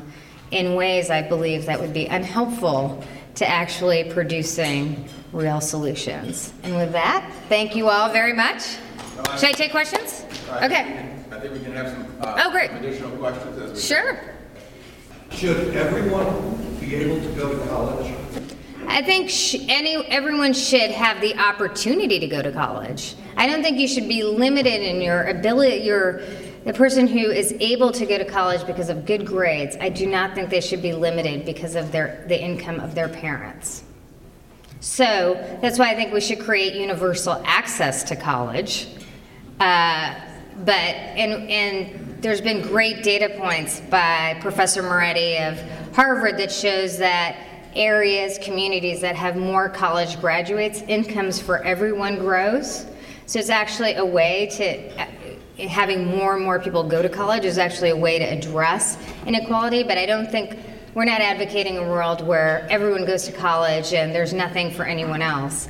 in 0.51 0.75
ways 0.75 1.09
I 1.09 1.21
believe 1.21 1.67
that 1.67 1.79
would 1.79 1.93
be 1.93 2.05
unhelpful 2.07 3.01
to 3.35 3.47
actually 3.47 4.11
producing 4.11 5.07
real 5.31 5.61
solutions. 5.61 6.51
And 6.63 6.75
with 6.75 6.91
that, 6.91 7.31
thank 7.47 7.77
you 7.77 7.87
all 7.87 8.11
very 8.11 8.33
much. 8.33 8.75
Should 9.37 9.45
I 9.45 9.51
take 9.53 9.71
questions? 9.71 10.25
Okay. 10.61 11.18
I 11.39 11.41
think 11.43 11.53
we 11.53 11.59
can 11.61 11.71
have 11.71 11.87
some, 11.87 12.05
uh, 12.19 12.43
Oh, 12.45 12.51
great. 12.51 12.69
additional 12.71 13.11
questions 13.11 13.57
as 13.61 13.71
we. 13.71 13.79
Sure. 13.79 14.19
Should 15.31 15.73
everyone 15.73 16.75
be 16.81 16.95
able 16.95 17.21
to 17.21 17.29
go 17.29 17.57
to 17.57 17.65
college? 17.69 18.13
I 18.89 19.01
think 19.01 19.29
sh- 19.29 19.55
any 19.69 19.95
everyone 20.07 20.51
should 20.51 20.91
have 20.91 21.21
the 21.21 21.37
opportunity 21.37 22.19
to 22.19 22.27
go 22.27 22.41
to 22.41 22.51
college. 22.51 23.15
I 23.37 23.47
don't 23.47 23.63
think 23.63 23.77
you 23.79 23.87
should 23.87 24.09
be 24.09 24.21
limited 24.23 24.81
in 24.81 24.99
your 25.01 25.27
ability. 25.27 25.77
Your 25.85 26.19
the 26.65 26.73
person 26.73 27.07
who 27.07 27.19
is 27.31 27.55
able 27.61 27.93
to 27.93 28.05
go 28.05 28.17
to 28.17 28.25
college 28.25 28.65
because 28.67 28.89
of 28.89 29.05
good 29.05 29.25
grades. 29.25 29.77
I 29.79 29.87
do 29.87 30.07
not 30.07 30.35
think 30.35 30.49
they 30.49 30.59
should 30.59 30.81
be 30.81 30.91
limited 30.91 31.45
because 31.45 31.75
of 31.75 31.93
their 31.93 32.25
the 32.27 32.37
income 32.37 32.81
of 32.81 32.95
their 32.95 33.07
parents. 33.07 33.83
So 34.81 35.35
that's 35.61 35.79
why 35.79 35.91
I 35.91 35.95
think 35.95 36.11
we 36.11 36.19
should 36.19 36.41
create 36.41 36.73
universal 36.73 37.41
access 37.45 38.03
to 38.05 38.17
college. 38.17 38.87
Uh, 39.57 40.15
but 40.65 40.71
and 40.71 41.49
and 41.49 42.21
there's 42.21 42.41
been 42.41 42.61
great 42.61 43.01
data 43.01 43.33
points 43.37 43.79
by 43.79 44.37
Professor 44.41 44.83
Moretti 44.83 45.37
of 45.37 45.59
Harvard 45.93 46.37
that 46.37 46.51
shows 46.51 46.97
that 46.97 47.37
areas, 47.75 48.37
communities 48.39 48.99
that 49.01 49.15
have 49.15 49.37
more 49.37 49.69
college 49.69 50.19
graduates, 50.19 50.81
incomes 50.81 51.39
for 51.39 51.63
everyone 51.63 52.17
grows. 52.17 52.85
So 53.25 53.39
it's 53.39 53.49
actually 53.49 53.93
a 53.93 54.05
way 54.05 54.49
to 54.53 55.01
uh, 55.01 55.67
having 55.67 56.05
more 56.05 56.35
and 56.35 56.43
more 56.43 56.59
people 56.59 56.83
go 56.83 57.01
to 57.01 57.09
college 57.09 57.45
is 57.45 57.57
actually 57.57 57.91
a 57.91 57.95
way 57.95 58.19
to 58.19 58.25
address 58.25 58.97
inequality. 59.25 59.83
But 59.83 59.97
I 59.97 60.05
don't 60.05 60.29
think 60.29 60.57
we're 60.95 61.05
not 61.05 61.21
advocating 61.21 61.77
a 61.77 61.83
world 61.83 62.25
where 62.25 62.67
everyone 62.69 63.05
goes 63.05 63.25
to 63.25 63.31
college 63.31 63.93
and 63.93 64.13
there's 64.13 64.33
nothing 64.33 64.71
for 64.71 64.83
anyone 64.83 65.21
else. 65.21 65.69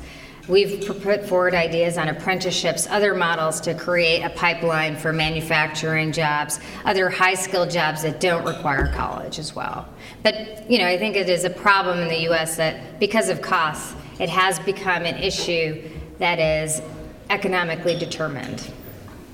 We've 0.50 0.84
put 1.04 1.24
forward 1.24 1.54
ideas 1.54 2.00
on 2.00 2.08
apprenticeships, 2.10 2.88
other 2.88 3.14
models 3.14 3.62
to 3.62 3.76
create 3.76 4.24
a 4.24 4.32
pipeline 4.32 4.96
for 4.98 5.14
manufacturing 5.14 6.12
jobs, 6.12 6.60
other 6.86 7.08
high 7.08 7.36
skilled 7.36 7.70
jobs 7.70 8.02
that 8.02 8.20
don't 8.20 8.44
require 8.44 8.92
college 8.94 9.38
as 9.38 9.56
well. 9.56 9.88
But, 10.24 10.70
you 10.70 10.80
know, 10.80 10.88
I 10.88 10.98
think 10.98 11.16
it 11.16 11.30
is 11.30 11.46
a 11.46 11.52
problem 11.52 12.00
in 12.00 12.08
the 12.08 12.32
US 12.32 12.58
that 12.58 13.00
because 13.00 13.30
of 13.30 13.44
costs, 13.44 13.94
it 14.20 14.28
has 14.30 14.58
become 14.58 15.06
an 15.06 15.18
issue 15.18 15.88
that 16.18 16.40
is 16.40 16.82
economically 17.30 17.98
determined. 18.00 18.74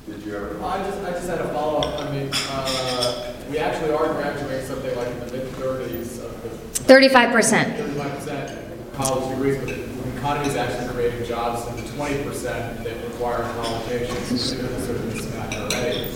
Did 0.07 0.21
you 0.21 0.35
ever? 0.35 0.61
I 0.61 0.83
just, 0.83 1.01
I 1.01 1.11
just 1.11 1.29
had 1.29 1.39
a 1.39 1.47
follow-up. 1.53 1.97
I 1.97 2.11
mean, 2.11 2.29
uh, 2.49 3.33
we 3.49 3.57
actually 3.57 3.93
are 3.93 4.13
graduating 4.15 4.67
something 4.67 4.95
like 4.97 5.07
in 5.07 5.19
the 5.21 5.31
mid-thirties 5.31 6.19
35%. 6.19 6.85
thirty-five 6.85 7.31
percent 7.31 8.93
college 8.93 9.29
degrees, 9.29 9.94
economy 10.25 10.47
is 10.47 10.55
actually 10.55 10.91
creating 10.91 11.23
jobs 11.23 11.67
in 11.67 11.75
the 11.75 11.91
twenty 11.93 12.23
percent 12.23 12.83
that 12.83 12.95
require 13.05 13.43
college 13.61 13.91
education. 13.91 14.37
So 14.39 14.55
there's 14.55 14.71
a 14.71 14.85
sort 14.87 14.97
of 14.97 15.03
mismatch 15.03 15.55
already. 15.55 16.11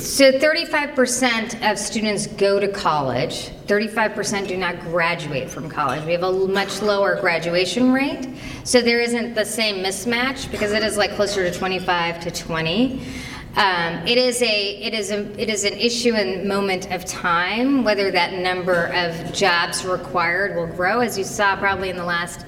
So 0.00 0.32
35% 0.32 1.70
of 1.70 1.78
students 1.78 2.26
go 2.26 2.58
to 2.58 2.68
college. 2.68 3.50
35% 3.66 4.48
do 4.48 4.56
not 4.56 4.80
graduate 4.80 5.48
from 5.48 5.68
college. 5.68 6.04
We 6.04 6.12
have 6.12 6.24
a 6.24 6.32
much 6.32 6.82
lower 6.82 7.20
graduation 7.20 7.92
rate. 7.92 8.28
So 8.64 8.80
there 8.80 9.00
isn't 9.00 9.34
the 9.34 9.44
same 9.44 9.84
mismatch 9.84 10.50
because 10.50 10.72
it 10.72 10.82
is 10.82 10.96
like 10.96 11.12
closer 11.12 11.48
to 11.48 11.56
25 11.56 12.20
to 12.20 12.30
20. 12.30 13.06
Um, 13.56 14.04
it 14.04 14.18
is 14.18 14.42
a 14.42 14.82
it 14.82 14.94
is 14.94 15.12
a 15.12 15.40
it 15.40 15.48
is 15.48 15.62
an 15.62 15.74
issue 15.74 16.12
and 16.14 16.48
moment 16.48 16.90
of 16.90 17.04
time 17.04 17.84
whether 17.84 18.10
that 18.10 18.32
number 18.32 18.86
of 18.92 19.32
jobs 19.32 19.84
required 19.84 20.56
will 20.56 20.66
grow 20.66 20.98
as 20.98 21.16
you 21.16 21.22
saw 21.22 21.54
probably 21.54 21.88
in 21.88 21.96
the 21.96 22.04
last 22.04 22.46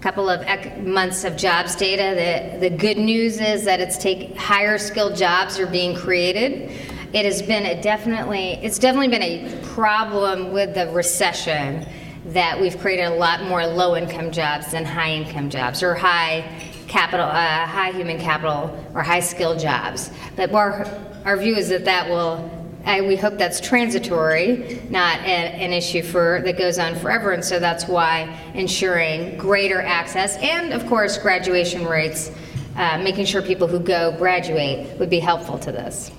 couple 0.00 0.28
of 0.28 0.40
ec- 0.42 0.78
months 0.78 1.22
of 1.22 1.36
jobs 1.36 1.76
data. 1.76 2.56
The, 2.58 2.68
the 2.68 2.76
good 2.76 2.98
news 2.98 3.40
is 3.40 3.64
that 3.64 3.80
it's 3.80 3.96
take 3.96 4.36
higher 4.36 4.76
skilled 4.76 5.14
jobs 5.14 5.60
are 5.60 5.68
being 5.68 5.94
created. 5.94 6.72
It 7.12 7.24
has 7.24 7.42
been 7.42 7.66
a 7.66 7.80
definitely 7.80 8.54
it's 8.54 8.80
definitely 8.80 9.08
been 9.08 9.22
a 9.22 9.62
problem 9.66 10.52
with 10.52 10.74
the 10.74 10.90
recession 10.90 11.86
that 12.26 12.60
we've 12.60 12.76
created 12.78 13.04
a 13.04 13.14
lot 13.14 13.44
more 13.44 13.64
low 13.64 13.94
income 13.94 14.32
jobs 14.32 14.72
than 14.72 14.84
high 14.84 15.12
income 15.12 15.48
jobs 15.48 15.80
or 15.80 15.94
high 15.94 16.69
capital 16.90 17.26
uh, 17.26 17.66
high 17.66 17.92
human 17.92 18.18
capital 18.18 18.76
or 18.94 19.02
high 19.02 19.20
skilled 19.20 19.60
jobs. 19.60 20.10
But 20.36 20.52
our 20.52 20.86
our 21.24 21.36
view 21.36 21.54
is 21.54 21.68
that 21.68 21.84
that 21.84 22.08
will 22.08 22.50
I, 22.84 23.02
we 23.02 23.14
hope 23.14 23.36
that's 23.36 23.60
transitory, 23.60 24.80
not 24.88 25.20
a, 25.20 25.24
an 25.24 25.72
issue 25.72 26.02
for 26.02 26.40
that 26.44 26.56
goes 26.56 26.78
on 26.78 26.94
forever, 26.96 27.32
and 27.32 27.44
so 27.44 27.58
that's 27.58 27.86
why 27.86 28.34
ensuring 28.54 29.36
greater 29.36 29.82
access 29.82 30.36
and, 30.38 30.72
of 30.72 30.86
course, 30.86 31.18
graduation 31.18 31.84
rates, 31.84 32.32
uh, 32.76 32.96
making 32.98 33.26
sure 33.26 33.42
people 33.42 33.68
who 33.68 33.78
go 33.78 34.12
graduate 34.16 34.98
would 34.98 35.10
be 35.10 35.20
helpful 35.20 35.58
to 35.58 35.70
this. 35.70 36.10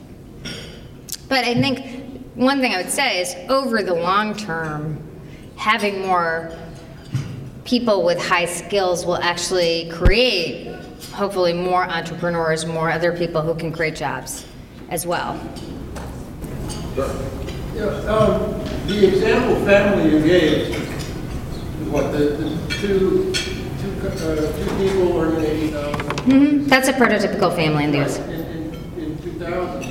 But 1.28 1.46
I 1.46 1.56
think 1.56 2.30
one 2.36 2.62
thing 2.62 2.74
I 2.74 2.78
would 2.78 2.92
say 2.92 3.22
is 3.22 3.36
over 3.50 3.82
the 3.82 3.96
long 3.96 4.36
term, 4.38 5.02
having 5.56 6.02
more 6.02 6.56
people 7.72 8.04
with 8.04 8.22
high 8.22 8.44
skills 8.44 9.06
will 9.06 9.16
actually 9.20 9.90
create, 9.94 10.68
hopefully, 11.14 11.54
more 11.54 11.86
entrepreneurs, 11.86 12.66
more 12.66 12.92
other 12.92 13.16
people 13.16 13.42
who 13.42 13.56
can 13.56 13.72
create 13.72 13.96
jobs 13.96 14.46
as 14.90 15.08
well. 15.08 15.40
Yeah, 17.74 17.84
um, 18.12 18.62
the 18.88 19.08
example 19.08 19.56
family 19.66 20.12
you 20.12 20.20
gave, 20.22 20.76
what, 21.90 22.12
the, 22.12 22.18
the 22.42 22.74
two, 22.82 23.32
two, 23.34 24.08
uh, 24.08 24.52
two 24.58 24.70
people 24.78 25.18
earning 25.18 25.46
eighty 25.46 25.68
thousand? 25.70 26.20
hmm 26.30 26.68
That's 26.68 26.90
a 26.90 26.94
prototypical 26.94 27.56
family 27.56 27.86
in 27.86 27.92
the 27.94 28.02
US 28.04 28.18
In, 28.18 28.32
in, 28.32 28.74
in 29.00 29.18
two 29.24 29.32
thousand, 29.40 29.86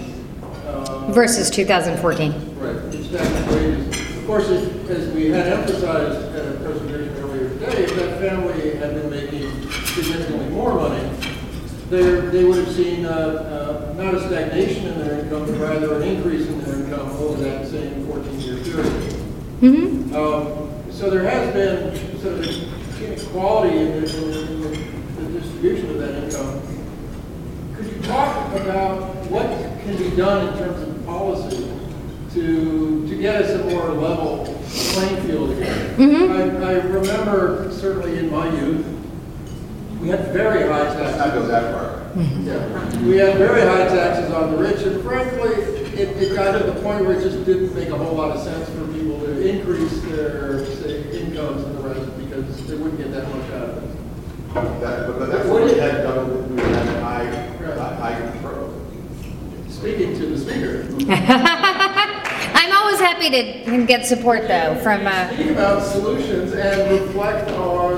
uh, 0.67 1.11
versus 1.13 1.49
2014. 1.49 2.59
right, 2.59 2.77
it's 2.95 3.09
that 3.09 3.51
wages. 3.51 4.19
Of 4.19 4.27
course, 4.27 4.49
as, 4.51 4.69
as 4.91 5.15
we 5.15 5.29
had 5.31 5.47
emphasized 5.49 6.37
at 6.37 6.47
a 6.47 6.59
presentation 6.61 7.17
earlier 7.17 7.49
today, 7.59 7.80
if 7.91 7.97
that 7.97 8.21
family 8.21 8.77
had 8.77 8.95
been 8.95 9.11
making 9.11 9.51
significantly 9.87 10.49
more 10.51 10.75
money, 10.75 11.09
they, 11.89 12.03
they 12.31 12.45
would 12.45 12.59
have 12.65 12.75
seen, 12.75 13.05
uh, 13.05 13.11
uh, 13.11 13.95
not 14.03 14.15
a 14.15 14.21
stagnation 14.29 14.87
in 14.87 14.99
their 15.01 15.21
income, 15.25 15.47
but 15.47 15.59
rather 15.59 15.97
an 15.97 16.03
increase 16.03 16.47
in 16.47 16.61
their 16.65 16.77
income 16.77 17.11
over 17.17 17.43
that 17.43 17.67
same 17.67 18.05
14-year 18.07 18.63
period. 18.65 20.15
Um, 20.15 20.67
So 20.93 21.09
there 21.11 21.23
has 21.25 21.53
been 21.55 22.21
sort 22.21 22.35
of 22.41 23.03
inequality 23.03 23.77
in 23.79 23.93
the, 23.93 24.07
in 24.07 24.61
the- 24.61 24.91
in 25.21 25.33
the 25.35 25.41
distribution 25.41 25.91
of 25.91 25.99
that 25.99 26.25
income. 26.25 26.61
Could 27.77 27.87
you 27.87 28.01
talk 28.03 28.53
about 28.55 29.03
what 29.31 29.47
can 29.83 29.97
be 29.97 30.15
done 30.17 30.49
in 30.53 30.59
terms 30.59 30.83
of 30.83 31.05
policy 31.07 31.71
to, 32.35 33.07
to 33.09 33.17
get 33.21 33.37
us 33.43 33.51
a 33.61 33.65
more 33.71 33.89
level 33.91 34.45
playing 34.93 35.23
field 35.27 35.51
again? 35.53 36.31
I, 36.31 36.71
I 36.71 36.73
remember 36.85 37.70
certainly 37.81 38.19
in 38.19 38.31
my 38.31 38.49
youth, 38.61 38.87
we 40.01 40.09
had 40.09 40.33
very 40.33 40.63
high 40.69 40.83
Let's 40.83 40.95
taxes. 40.97 41.19
not 41.19 41.35
go 41.35 41.47
that 41.47 41.73
far. 41.75 41.97
Yeah, 42.43 43.03
we 43.05 43.17
had 43.17 43.37
very 43.39 43.63
high 43.63 43.87
taxes 43.89 44.31
on 44.33 44.53
the 44.53 44.57
rich, 44.59 44.83
and 44.83 45.03
frankly, 45.03 45.51
it, 46.01 46.17
it 46.23 46.35
got 46.35 46.59
to 46.59 46.65
the 46.65 46.73
point 46.81 47.05
where 47.07 47.17
it 47.19 47.23
just 47.23 47.45
didn't 47.45 47.75
make 47.75 47.89
a 47.91 47.97
whole 47.99 48.15
lot 48.17 48.37
of 48.37 48.43
sense 48.43 48.69
for 48.71 48.87
people 48.93 49.19
to 49.21 49.49
increase 49.49 50.01
their, 50.03 50.65
say, 50.67 51.21
incomes 51.21 51.65
and 51.65 51.77
the 51.79 51.83
rest, 51.89 52.19
because 52.19 52.67
they 52.67 52.77
wouldn't 52.77 52.99
get 52.99 53.13
that 53.13 53.29
much 53.29 53.51
out 53.53 53.69
of 53.71 53.85
it. 53.85 53.91
That- 54.81 55.07
But 55.07 55.19
but 55.21 55.31
that's 55.31 55.49
what 55.49 55.63
we 55.65 55.75
had 55.79 56.03
government, 56.03 56.51
we 56.51 56.61
had 56.61 56.87
a 56.89 57.01
high, 57.03 57.27
high 57.95 58.31
control. 58.33 58.75
Speaking 59.69 60.19
to 60.19 60.27
the 60.27 60.39
speaker, 60.39 60.83
I'm 60.83 60.93
always 60.93 61.09
happy 63.21 63.65
to 63.65 63.87
get 63.87 64.07
support 64.07 64.49
though 64.49 64.79
from. 64.83 65.07
Uh, 65.07 65.29
think 65.29 65.51
about 65.51 65.83
solutions 65.83 66.53
and 66.53 66.91
reflect 67.01 67.51
on 67.53 67.95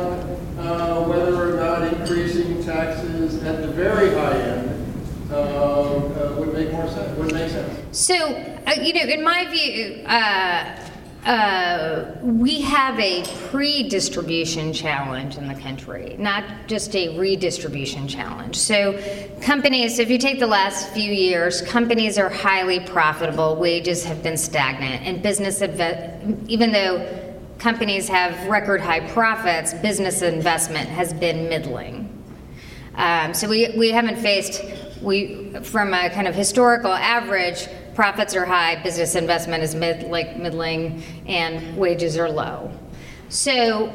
uh, 0.59 1.05
whether 1.05 1.53
or 1.53 1.57
not 1.57 1.93
increasing 1.93 2.63
taxes 2.65 3.43
at 3.45 3.63
the 3.63 3.69
very 3.69 4.11
high 4.11 4.41
end 4.41 4.69
uh, 5.31 5.35
uh, 5.35 6.35
would 6.39 6.53
make 6.53 6.73
more 6.73 6.89
sense, 6.89 7.17
would 7.19 7.33
make 7.33 7.51
sense. 7.51 7.97
So, 7.97 8.15
uh, 8.67 8.73
you 8.81 8.93
know, 8.95 9.03
in 9.03 9.23
my 9.23 9.47
view, 9.47 10.03
uh, 11.25 12.17
we 12.21 12.61
have 12.63 12.99
a 12.99 13.23
pre-distribution 13.49 14.73
challenge 14.73 15.37
in 15.37 15.47
the 15.47 15.55
country, 15.55 16.17
not 16.19 16.45
just 16.67 16.97
a 16.97 17.17
redistribution 17.17 18.09
challenge. 18.09 18.57
So, 18.57 18.99
companies, 19.41 20.01
if 20.01 20.11
you 20.11 20.19
take 20.19 20.41
the 20.41 20.49
last 20.49 20.91
few 20.91 21.13
years, 21.13 21.63
companies 21.63 22.19
are 22.19 22.29
highly 22.29 22.81
profitable. 22.81 23.55
Wages 23.55 24.05
have 24.05 24.21
been 24.23 24.37
stagnant, 24.37 25.03
and 25.07 25.23
business, 25.23 25.63
even 26.49 26.73
though 26.73 27.33
companies 27.59 28.09
have 28.09 28.49
record 28.49 28.81
high 28.81 29.09
profits, 29.13 29.75
business 29.75 30.23
investment 30.23 30.89
has 30.89 31.15
been 31.15 31.49
middling. 31.49 32.09
Um, 32.97 33.33
so 33.33 33.49
we, 33.49 33.73
we 33.77 33.91
haven't 33.91 34.17
faced, 34.17 34.65
we, 35.01 35.53
from 35.63 35.95
a 35.95 36.11
kind 36.11 36.27
of 36.27 36.35
historical 36.35 36.93
average, 36.93 37.69
profits 37.95 38.35
are 38.35 38.45
high, 38.45 38.83
business 38.83 39.15
investment 39.15 39.63
is 39.63 39.75
mid, 39.75 40.05
like 40.05 40.37
middling, 40.37 41.03
and 41.27 41.77
wages 41.77 42.17
are 42.17 42.31
low. 42.31 42.71
So 43.29 43.89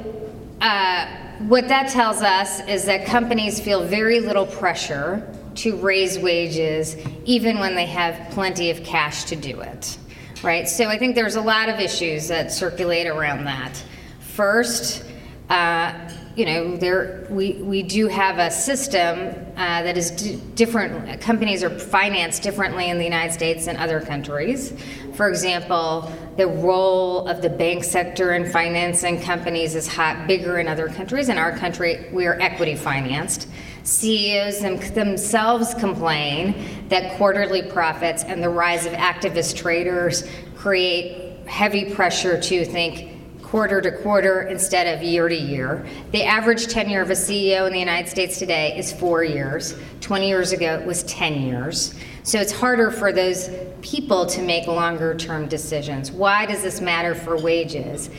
uh, 0.61 1.07
what 1.39 1.67
that 1.67 1.89
tells 1.89 2.21
us 2.21 2.61
is 2.67 2.85
that 2.85 3.05
companies 3.05 3.59
feel 3.59 3.83
very 3.83 4.19
little 4.19 4.45
pressure 4.45 5.33
to 5.55 5.75
raise 5.77 6.19
wages, 6.19 6.95
even 7.25 7.59
when 7.59 7.75
they 7.75 7.85
have 7.85 8.31
plenty 8.31 8.69
of 8.69 8.83
cash 8.83 9.23
to 9.25 9.35
do 9.35 9.59
it. 9.61 9.97
Right? 10.43 10.67
So 10.67 10.87
I 10.87 10.97
think 10.97 11.15
there's 11.15 11.35
a 11.35 11.41
lot 11.41 11.67
of 11.67 11.79
issues 11.79 12.27
that 12.27 12.51
circulate 12.51 13.07
around 13.07 13.45
that. 13.45 13.83
First, 14.19 15.03
uh, 15.49 15.93
you 16.37 16.45
know, 16.45 16.77
there 16.77 17.25
we, 17.31 17.53
we 17.53 17.81
do 17.81 18.07
have 18.07 18.37
a 18.37 18.51
system 18.51 19.33
uh, 19.55 19.81
that 19.81 19.97
is 19.97 20.11
d- 20.11 20.39
different. 20.53 21.19
Companies 21.19 21.63
are 21.63 21.79
financed 21.79 22.43
differently 22.43 22.91
in 22.91 22.99
the 22.99 23.03
United 23.03 23.33
States 23.33 23.65
than 23.65 23.75
other 23.75 23.99
countries. 23.99 24.71
For 25.15 25.29
example, 25.29 26.13
the 26.37 26.45
role 26.45 27.27
of 27.27 27.41
the 27.41 27.49
bank 27.49 27.83
sector 27.83 28.33
in 28.33 28.51
financing 28.51 29.19
companies 29.19 29.73
is 29.73 29.87
hot, 29.87 30.27
bigger 30.27 30.59
in 30.59 30.67
other 30.67 30.89
countries. 30.89 31.29
In 31.29 31.39
our 31.39 31.57
country, 31.57 32.07
we 32.11 32.27
are 32.27 32.39
equity 32.39 32.75
financed. 32.75 33.47
CEOs 33.81 34.59
them, 34.59 34.77
themselves 34.93 35.73
complain 35.73 36.87
that 36.89 37.17
quarterly 37.17 37.63
profits 37.63 38.23
and 38.23 38.43
the 38.43 38.49
rise 38.49 38.85
of 38.85 38.93
activist 38.93 39.55
traders 39.55 40.23
create 40.55 41.47
heavy 41.47 41.95
pressure 41.95 42.39
to 42.39 42.63
think 42.63 43.16
quarter 43.47 43.79
to 43.79 43.91
quarter 44.03 44.41
instead 44.41 44.93
of 44.93 45.01
year 45.01 45.29
to 45.29 45.35
year. 45.35 45.85
The 46.11 46.25
average 46.25 46.67
tenure 46.67 47.01
of 47.01 47.09
a 47.11 47.13
CEO 47.13 47.65
in 47.65 47.71
the 47.71 47.79
United 47.79 48.09
States 48.09 48.37
today 48.37 48.77
is 48.77 48.91
four 48.91 49.23
years. 49.23 49.73
20 50.01 50.27
years 50.27 50.51
ago, 50.51 50.77
it 50.77 50.85
was 50.85 51.03
10 51.03 51.43
years. 51.43 51.95
So 52.23 52.41
it's 52.41 52.51
harder 52.51 52.91
for 52.91 53.13
those 53.13 53.49
people 53.81 54.25
to 54.25 54.41
make 54.41 54.67
longer 54.67 55.15
term 55.15 55.47
decisions. 55.47 56.11
Why 56.11 56.45
does 56.45 56.61
this 56.61 56.81
matter 56.81 57.15
for 57.15 57.37
wages? 57.41 58.09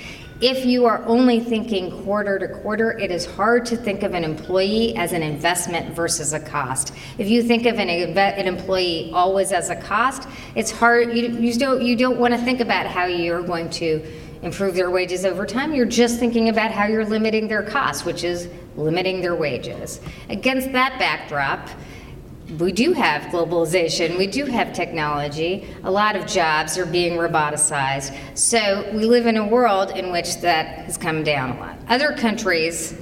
If 0.41 0.65
you 0.65 0.87
are 0.87 1.05
only 1.05 1.41
thinking 1.41 2.05
quarter 2.05 2.39
to 2.39 2.49
quarter, 2.49 2.97
it 2.97 3.11
is 3.11 3.27
hard 3.27 3.67
to 3.67 3.77
think 3.77 4.05
of 4.05 4.15
an 4.15 4.23
employee 4.25 4.97
as 4.97 5.13
an 5.13 5.23
investment 5.23 5.95
versus 5.95 6.33
a 6.33 6.39
cost. 6.39 6.95
If 7.19 7.29
you 7.29 7.43
think 7.43 7.67
of 7.67 7.79
an, 7.79 7.89
an 7.91 8.47
employee 8.47 9.11
always 9.13 9.51
as 9.51 9.69
a 9.69 9.77
cost, 9.77 10.29
it's 10.55 10.71
hard. 10.71 11.15
You, 11.15 11.31
you 11.31 11.53
don't 11.55 11.83
you 11.83 11.97
don't 11.97 12.19
want 12.19 12.35
to 12.35 12.41
think 12.41 12.61
about 12.61 12.87
how 12.87 13.07
you're 13.07 13.43
going 13.43 13.69
to 13.71 14.01
improve 14.43 14.75
their 14.75 14.91
wages 14.91 15.25
over 15.25 15.45
time. 15.45 15.75
You're 15.75 15.87
just 15.87 16.19
thinking 16.19 16.49
about 16.49 16.71
how 16.71 16.87
you're 16.87 17.05
limiting 17.05 17.49
their 17.49 17.63
costs, 17.63 18.05
which 18.05 18.25
is 18.25 18.49
limiting 18.77 19.21
their 19.21 19.35
wages. 19.35 20.01
Against 20.29 20.73
that 20.73 20.99
backdrop, 20.99 21.69
we 22.59 22.73
do 22.73 22.95
have 22.95 23.23
globalization, 23.31 24.17
we 24.17 24.27
do 24.27 24.47
have 24.47 24.73
technology, 24.73 25.69
a 25.85 25.91
lot 25.91 26.17
of 26.17 26.27
jobs 26.27 26.79
are 26.79 26.87
being 26.87 27.19
roboticized. 27.19 28.17
So 28.35 28.91
we 28.95 29.05
live 29.05 29.27
in 29.27 29.37
a 29.37 29.47
world 29.47 29.91
in 29.91 30.11
which 30.11 30.41
that 30.41 30.87
has 30.87 30.97
come 30.97 31.23
down 31.23 31.57
a 31.57 31.61
lot. 31.61 31.79
Other 31.89 32.13
countries, 32.13 32.95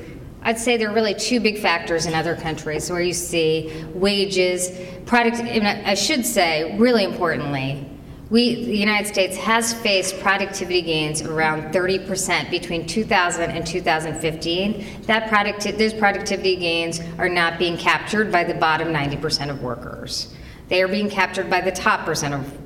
I'd 0.43 0.59
say 0.59 0.77
there 0.77 0.91
are 0.91 0.95
really 0.95 1.15
two 1.15 1.39
big 1.39 1.59
factors 1.59 2.07
in 2.07 2.15
other 2.15 2.35
countries 2.35 2.91
where 2.91 3.01
you 3.01 3.13
see 3.13 3.85
wages, 3.95 4.71
product, 5.07 5.37
I 5.39 5.95
should 5.95 6.27
say, 6.27 6.77
really 6.77 7.05
importantly, 7.05 7.89
we, 8.29 8.65
the 8.65 8.77
United 8.77 9.07
States 9.07 9.37
has 9.37 9.73
faced 9.73 10.19
productivity 10.19 10.83
gains 10.83 11.21
of 11.21 11.31
around 11.31 11.73
30% 11.73 12.51
between 12.51 12.85
2000 12.85 13.51
and 13.51 13.65
2015. 13.65 15.03
That 15.03 15.29
product, 15.29 15.63
those 15.79 15.95
productivity 15.95 16.57
gains 16.57 17.01
are 17.19 17.29
not 17.29 17.59
being 17.59 17.77
captured 17.77 18.33
by 18.33 18.43
the 18.43 18.55
bottom 18.55 18.89
90% 18.89 19.49
of 19.49 19.63
workers. 19.63 20.35
They 20.69 20.83
are 20.83 20.89
being 20.89 21.09
captured 21.09 21.49
by 21.49 21.61
the 21.61 21.71
top 21.71 22.05
percent 22.05 22.35
of 22.35 22.59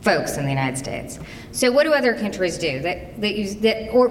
folks 0.00 0.38
in 0.38 0.44
the 0.44 0.50
United 0.50 0.78
States. 0.78 1.18
So 1.52 1.70
what 1.70 1.84
do 1.84 1.92
other 1.92 2.14
countries 2.14 2.56
do? 2.56 2.80
That, 2.80 3.20
that 3.20 3.58
that, 3.60 3.90
or 3.90 4.08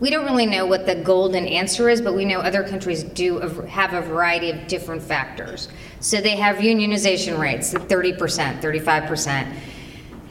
we 0.00 0.08
don't 0.08 0.24
really 0.24 0.46
know 0.46 0.64
what 0.64 0.86
the 0.86 0.94
golden 0.94 1.46
answer 1.46 1.90
is, 1.90 2.00
but 2.00 2.14
we 2.14 2.24
know 2.24 2.40
other 2.40 2.62
countries 2.62 3.02
do 3.02 3.38
have 3.38 3.92
a 3.92 4.00
variety 4.00 4.50
of 4.50 4.66
different 4.66 5.02
factors. 5.02 5.68
So 6.00 6.22
they 6.22 6.36
have 6.36 6.56
unionization 6.56 7.38
rates 7.38 7.74
at 7.74 7.82
30%, 7.82 8.62
35% 8.62 9.56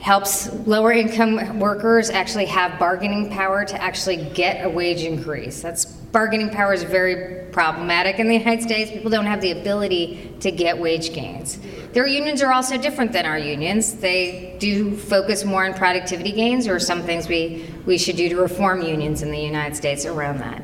helps 0.05 0.53
lower 0.67 0.91
income 0.91 1.57
workers 1.57 2.11
actually 2.11 2.45
have 2.45 2.77
bargaining 2.77 3.27
power 3.27 3.65
to 3.65 3.81
actually 3.81 4.17
get 4.35 4.63
a 4.63 4.69
wage 4.69 5.01
increase. 5.01 5.63
That's 5.63 5.83
bargaining 5.83 6.51
power 6.51 6.75
is 6.75 6.83
very 6.83 7.45
problematic 7.51 8.19
in 8.19 8.27
the 8.27 8.37
United 8.37 8.61
States. 8.61 8.91
People 8.91 9.09
don't 9.09 9.25
have 9.25 9.41
the 9.41 9.49
ability 9.49 10.31
to 10.41 10.51
get 10.51 10.77
wage 10.77 11.11
gains. 11.11 11.57
Their 11.93 12.05
unions 12.05 12.43
are 12.43 12.53
also 12.53 12.77
different 12.77 13.13
than 13.13 13.25
our 13.25 13.39
unions. 13.39 13.95
They 13.95 14.55
do 14.59 14.95
focus 14.95 15.43
more 15.43 15.65
on 15.65 15.73
productivity 15.73 16.33
gains 16.33 16.67
or 16.67 16.79
some 16.79 17.01
things 17.01 17.27
we, 17.27 17.65
we 17.87 17.97
should 17.97 18.15
do 18.15 18.29
to 18.29 18.35
reform 18.35 18.83
unions 18.83 19.23
in 19.23 19.31
the 19.31 19.39
United 19.39 19.75
States 19.75 20.05
around 20.05 20.37
that. 20.37 20.61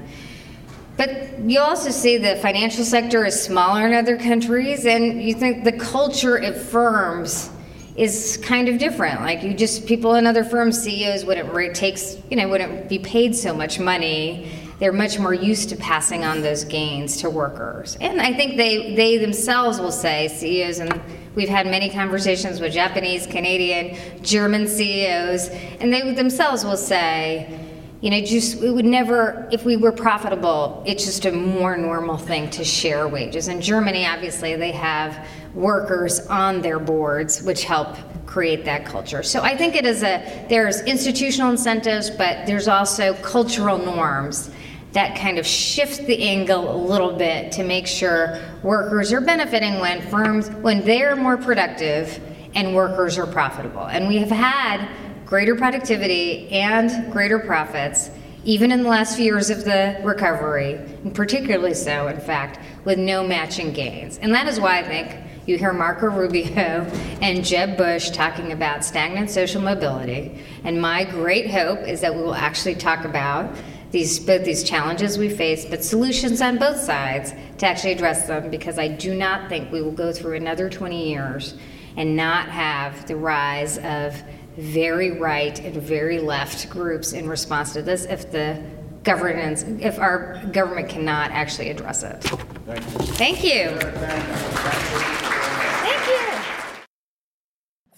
But 0.97 1.39
you 1.39 1.59
also 1.61 1.89
see 1.89 2.17
the 2.17 2.35
financial 2.35 2.85
sector 2.85 3.25
is 3.25 3.41
smaller 3.41 3.87
in 3.87 3.95
other 3.95 4.17
countries, 4.17 4.85
and 4.85 5.23
you 5.23 5.33
think 5.33 5.63
the 5.63 5.71
culture 5.71 6.35
of 6.35 6.61
firms 6.61 7.49
is 7.95 8.37
kind 8.41 8.69
of 8.69 8.77
different. 8.77 9.21
Like 9.21 9.43
you 9.43 9.53
just 9.53 9.85
people 9.85 10.15
in 10.15 10.25
other 10.25 10.43
firms, 10.43 10.81
CEOs 10.81 11.25
wouldn't 11.25 11.53
rate 11.53 11.75
takes 11.75 12.17
you 12.29 12.37
know 12.37 12.47
wouldn't 12.47 12.89
be 12.89 12.99
paid 12.99 13.35
so 13.35 13.53
much 13.53 13.79
money. 13.79 14.51
They're 14.79 14.91
much 14.91 15.19
more 15.19 15.33
used 15.33 15.69
to 15.69 15.75
passing 15.75 16.23
on 16.23 16.41
those 16.41 16.63
gains 16.63 17.17
to 17.17 17.29
workers, 17.29 17.97
and 18.01 18.21
I 18.21 18.33
think 18.33 18.57
they 18.57 18.95
they 18.95 19.17
themselves 19.17 19.79
will 19.79 19.91
say 19.91 20.27
CEOs 20.27 20.79
and. 20.79 21.01
We've 21.33 21.47
had 21.47 21.65
many 21.65 21.89
conversations 21.89 22.59
with 22.59 22.73
Japanese, 22.73 23.25
Canadian, 23.25 23.97
German 24.21 24.67
CEOs, 24.67 25.47
and 25.79 25.93
they 25.93 26.13
themselves 26.13 26.65
will 26.65 26.75
say, 26.75 27.57
you 28.01 28.09
know, 28.09 28.19
just 28.19 28.59
we 28.59 28.71
would 28.71 28.85
never, 28.85 29.47
if 29.51 29.63
we 29.63 29.77
were 29.77 29.91
profitable, 29.91 30.83
it's 30.85 31.05
just 31.05 31.25
a 31.25 31.31
more 31.31 31.77
normal 31.77 32.17
thing 32.17 32.49
to 32.49 32.65
share 32.65 33.07
wages. 33.07 33.47
In 33.47 33.61
Germany, 33.61 34.05
obviously, 34.05 34.55
they 34.55 34.71
have 34.71 35.25
workers 35.53 36.25
on 36.27 36.61
their 36.61 36.79
boards, 36.79 37.41
which 37.43 37.63
help 37.63 37.97
create 38.25 38.63
that 38.65 38.85
culture. 38.85 39.23
So 39.23 39.41
I 39.41 39.57
think 39.57 39.75
it 39.75 39.85
is 39.85 40.03
a 40.03 40.45
there's 40.47 40.81
institutional 40.81 41.51
incentives, 41.51 42.09
but 42.09 42.45
there's 42.45 42.67
also 42.67 43.13
cultural 43.15 43.77
norms 43.77 44.49
that 44.93 45.17
kind 45.17 45.37
of 45.37 45.45
shift 45.45 46.05
the 46.05 46.23
angle 46.23 46.73
a 46.73 46.75
little 46.75 47.13
bit 47.13 47.51
to 47.53 47.63
make 47.63 47.87
sure 47.87 48.39
workers 48.63 49.13
are 49.13 49.21
benefiting 49.21 49.79
when 49.79 50.01
firms 50.09 50.49
when 50.61 50.83
they're 50.85 51.15
more 51.15 51.37
productive 51.37 52.19
and 52.55 52.75
workers 52.75 53.17
are 53.17 53.27
profitable. 53.27 53.85
And 53.85 54.07
we 54.07 54.17
have 54.17 54.31
had 54.31 54.87
greater 55.25 55.55
productivity 55.55 56.49
and 56.49 57.11
greater 57.11 57.39
profits 57.39 58.11
even 58.43 58.71
in 58.71 58.81
the 58.83 58.89
last 58.89 59.15
few 59.15 59.25
years 59.25 59.49
of 59.49 59.65
the 59.65 59.99
recovery, 60.03 60.73
and 60.73 61.13
particularly 61.13 61.75
so, 61.75 62.07
in 62.07 62.19
fact, 62.19 62.59
with 62.85 62.97
no 62.97 63.25
matching 63.25 63.71
gains. 63.71 64.17
And 64.17 64.33
that 64.33 64.47
is 64.47 64.59
why 64.59 64.79
I 64.79 64.83
think 64.83 65.15
you 65.45 65.57
hear 65.57 65.73
Marco 65.73 66.07
Rubio 66.07 66.85
and 67.21 67.43
Jeb 67.43 67.77
Bush 67.77 68.11
talking 68.11 68.51
about 68.51 68.85
stagnant 68.85 69.29
social 69.29 69.61
mobility. 69.61 70.39
And 70.63 70.79
my 70.79 71.03
great 71.03 71.49
hope 71.49 71.79
is 71.79 72.01
that 72.01 72.15
we 72.15 72.21
will 72.21 72.35
actually 72.35 72.75
talk 72.75 73.05
about 73.05 73.55
these 73.89 74.19
both 74.19 74.45
these 74.45 74.63
challenges 74.63 75.17
we 75.17 75.29
face, 75.29 75.65
but 75.65 75.83
solutions 75.83 76.41
on 76.41 76.57
both 76.57 76.79
sides 76.79 77.33
to 77.57 77.65
actually 77.65 77.91
address 77.91 78.27
them. 78.27 78.49
Because 78.49 78.79
I 78.79 78.87
do 78.87 79.13
not 79.13 79.49
think 79.49 79.71
we 79.71 79.81
will 79.81 79.91
go 79.91 80.13
through 80.13 80.35
another 80.35 80.69
20 80.69 81.09
years 81.09 81.55
and 81.97 82.15
not 82.15 82.47
have 82.47 83.05
the 83.07 83.15
rise 83.17 83.77
of 83.79 84.21
very 84.57 85.11
right 85.11 85.59
and 85.59 85.75
very 85.75 86.19
left 86.19 86.69
groups 86.69 87.13
in 87.13 87.27
response 87.27 87.73
to 87.73 87.81
this 87.81 88.05
if 88.05 88.31
the 88.31 88.61
governance 89.03 89.63
if 89.79 89.97
our 89.97 90.41
government 90.51 90.87
cannot 90.87 91.31
actually 91.31 91.69
address 91.69 92.03
it. 92.03 92.21
Thank 92.23 93.43
you. 93.43 93.69
Thank 93.77 95.21
you. 95.25 95.30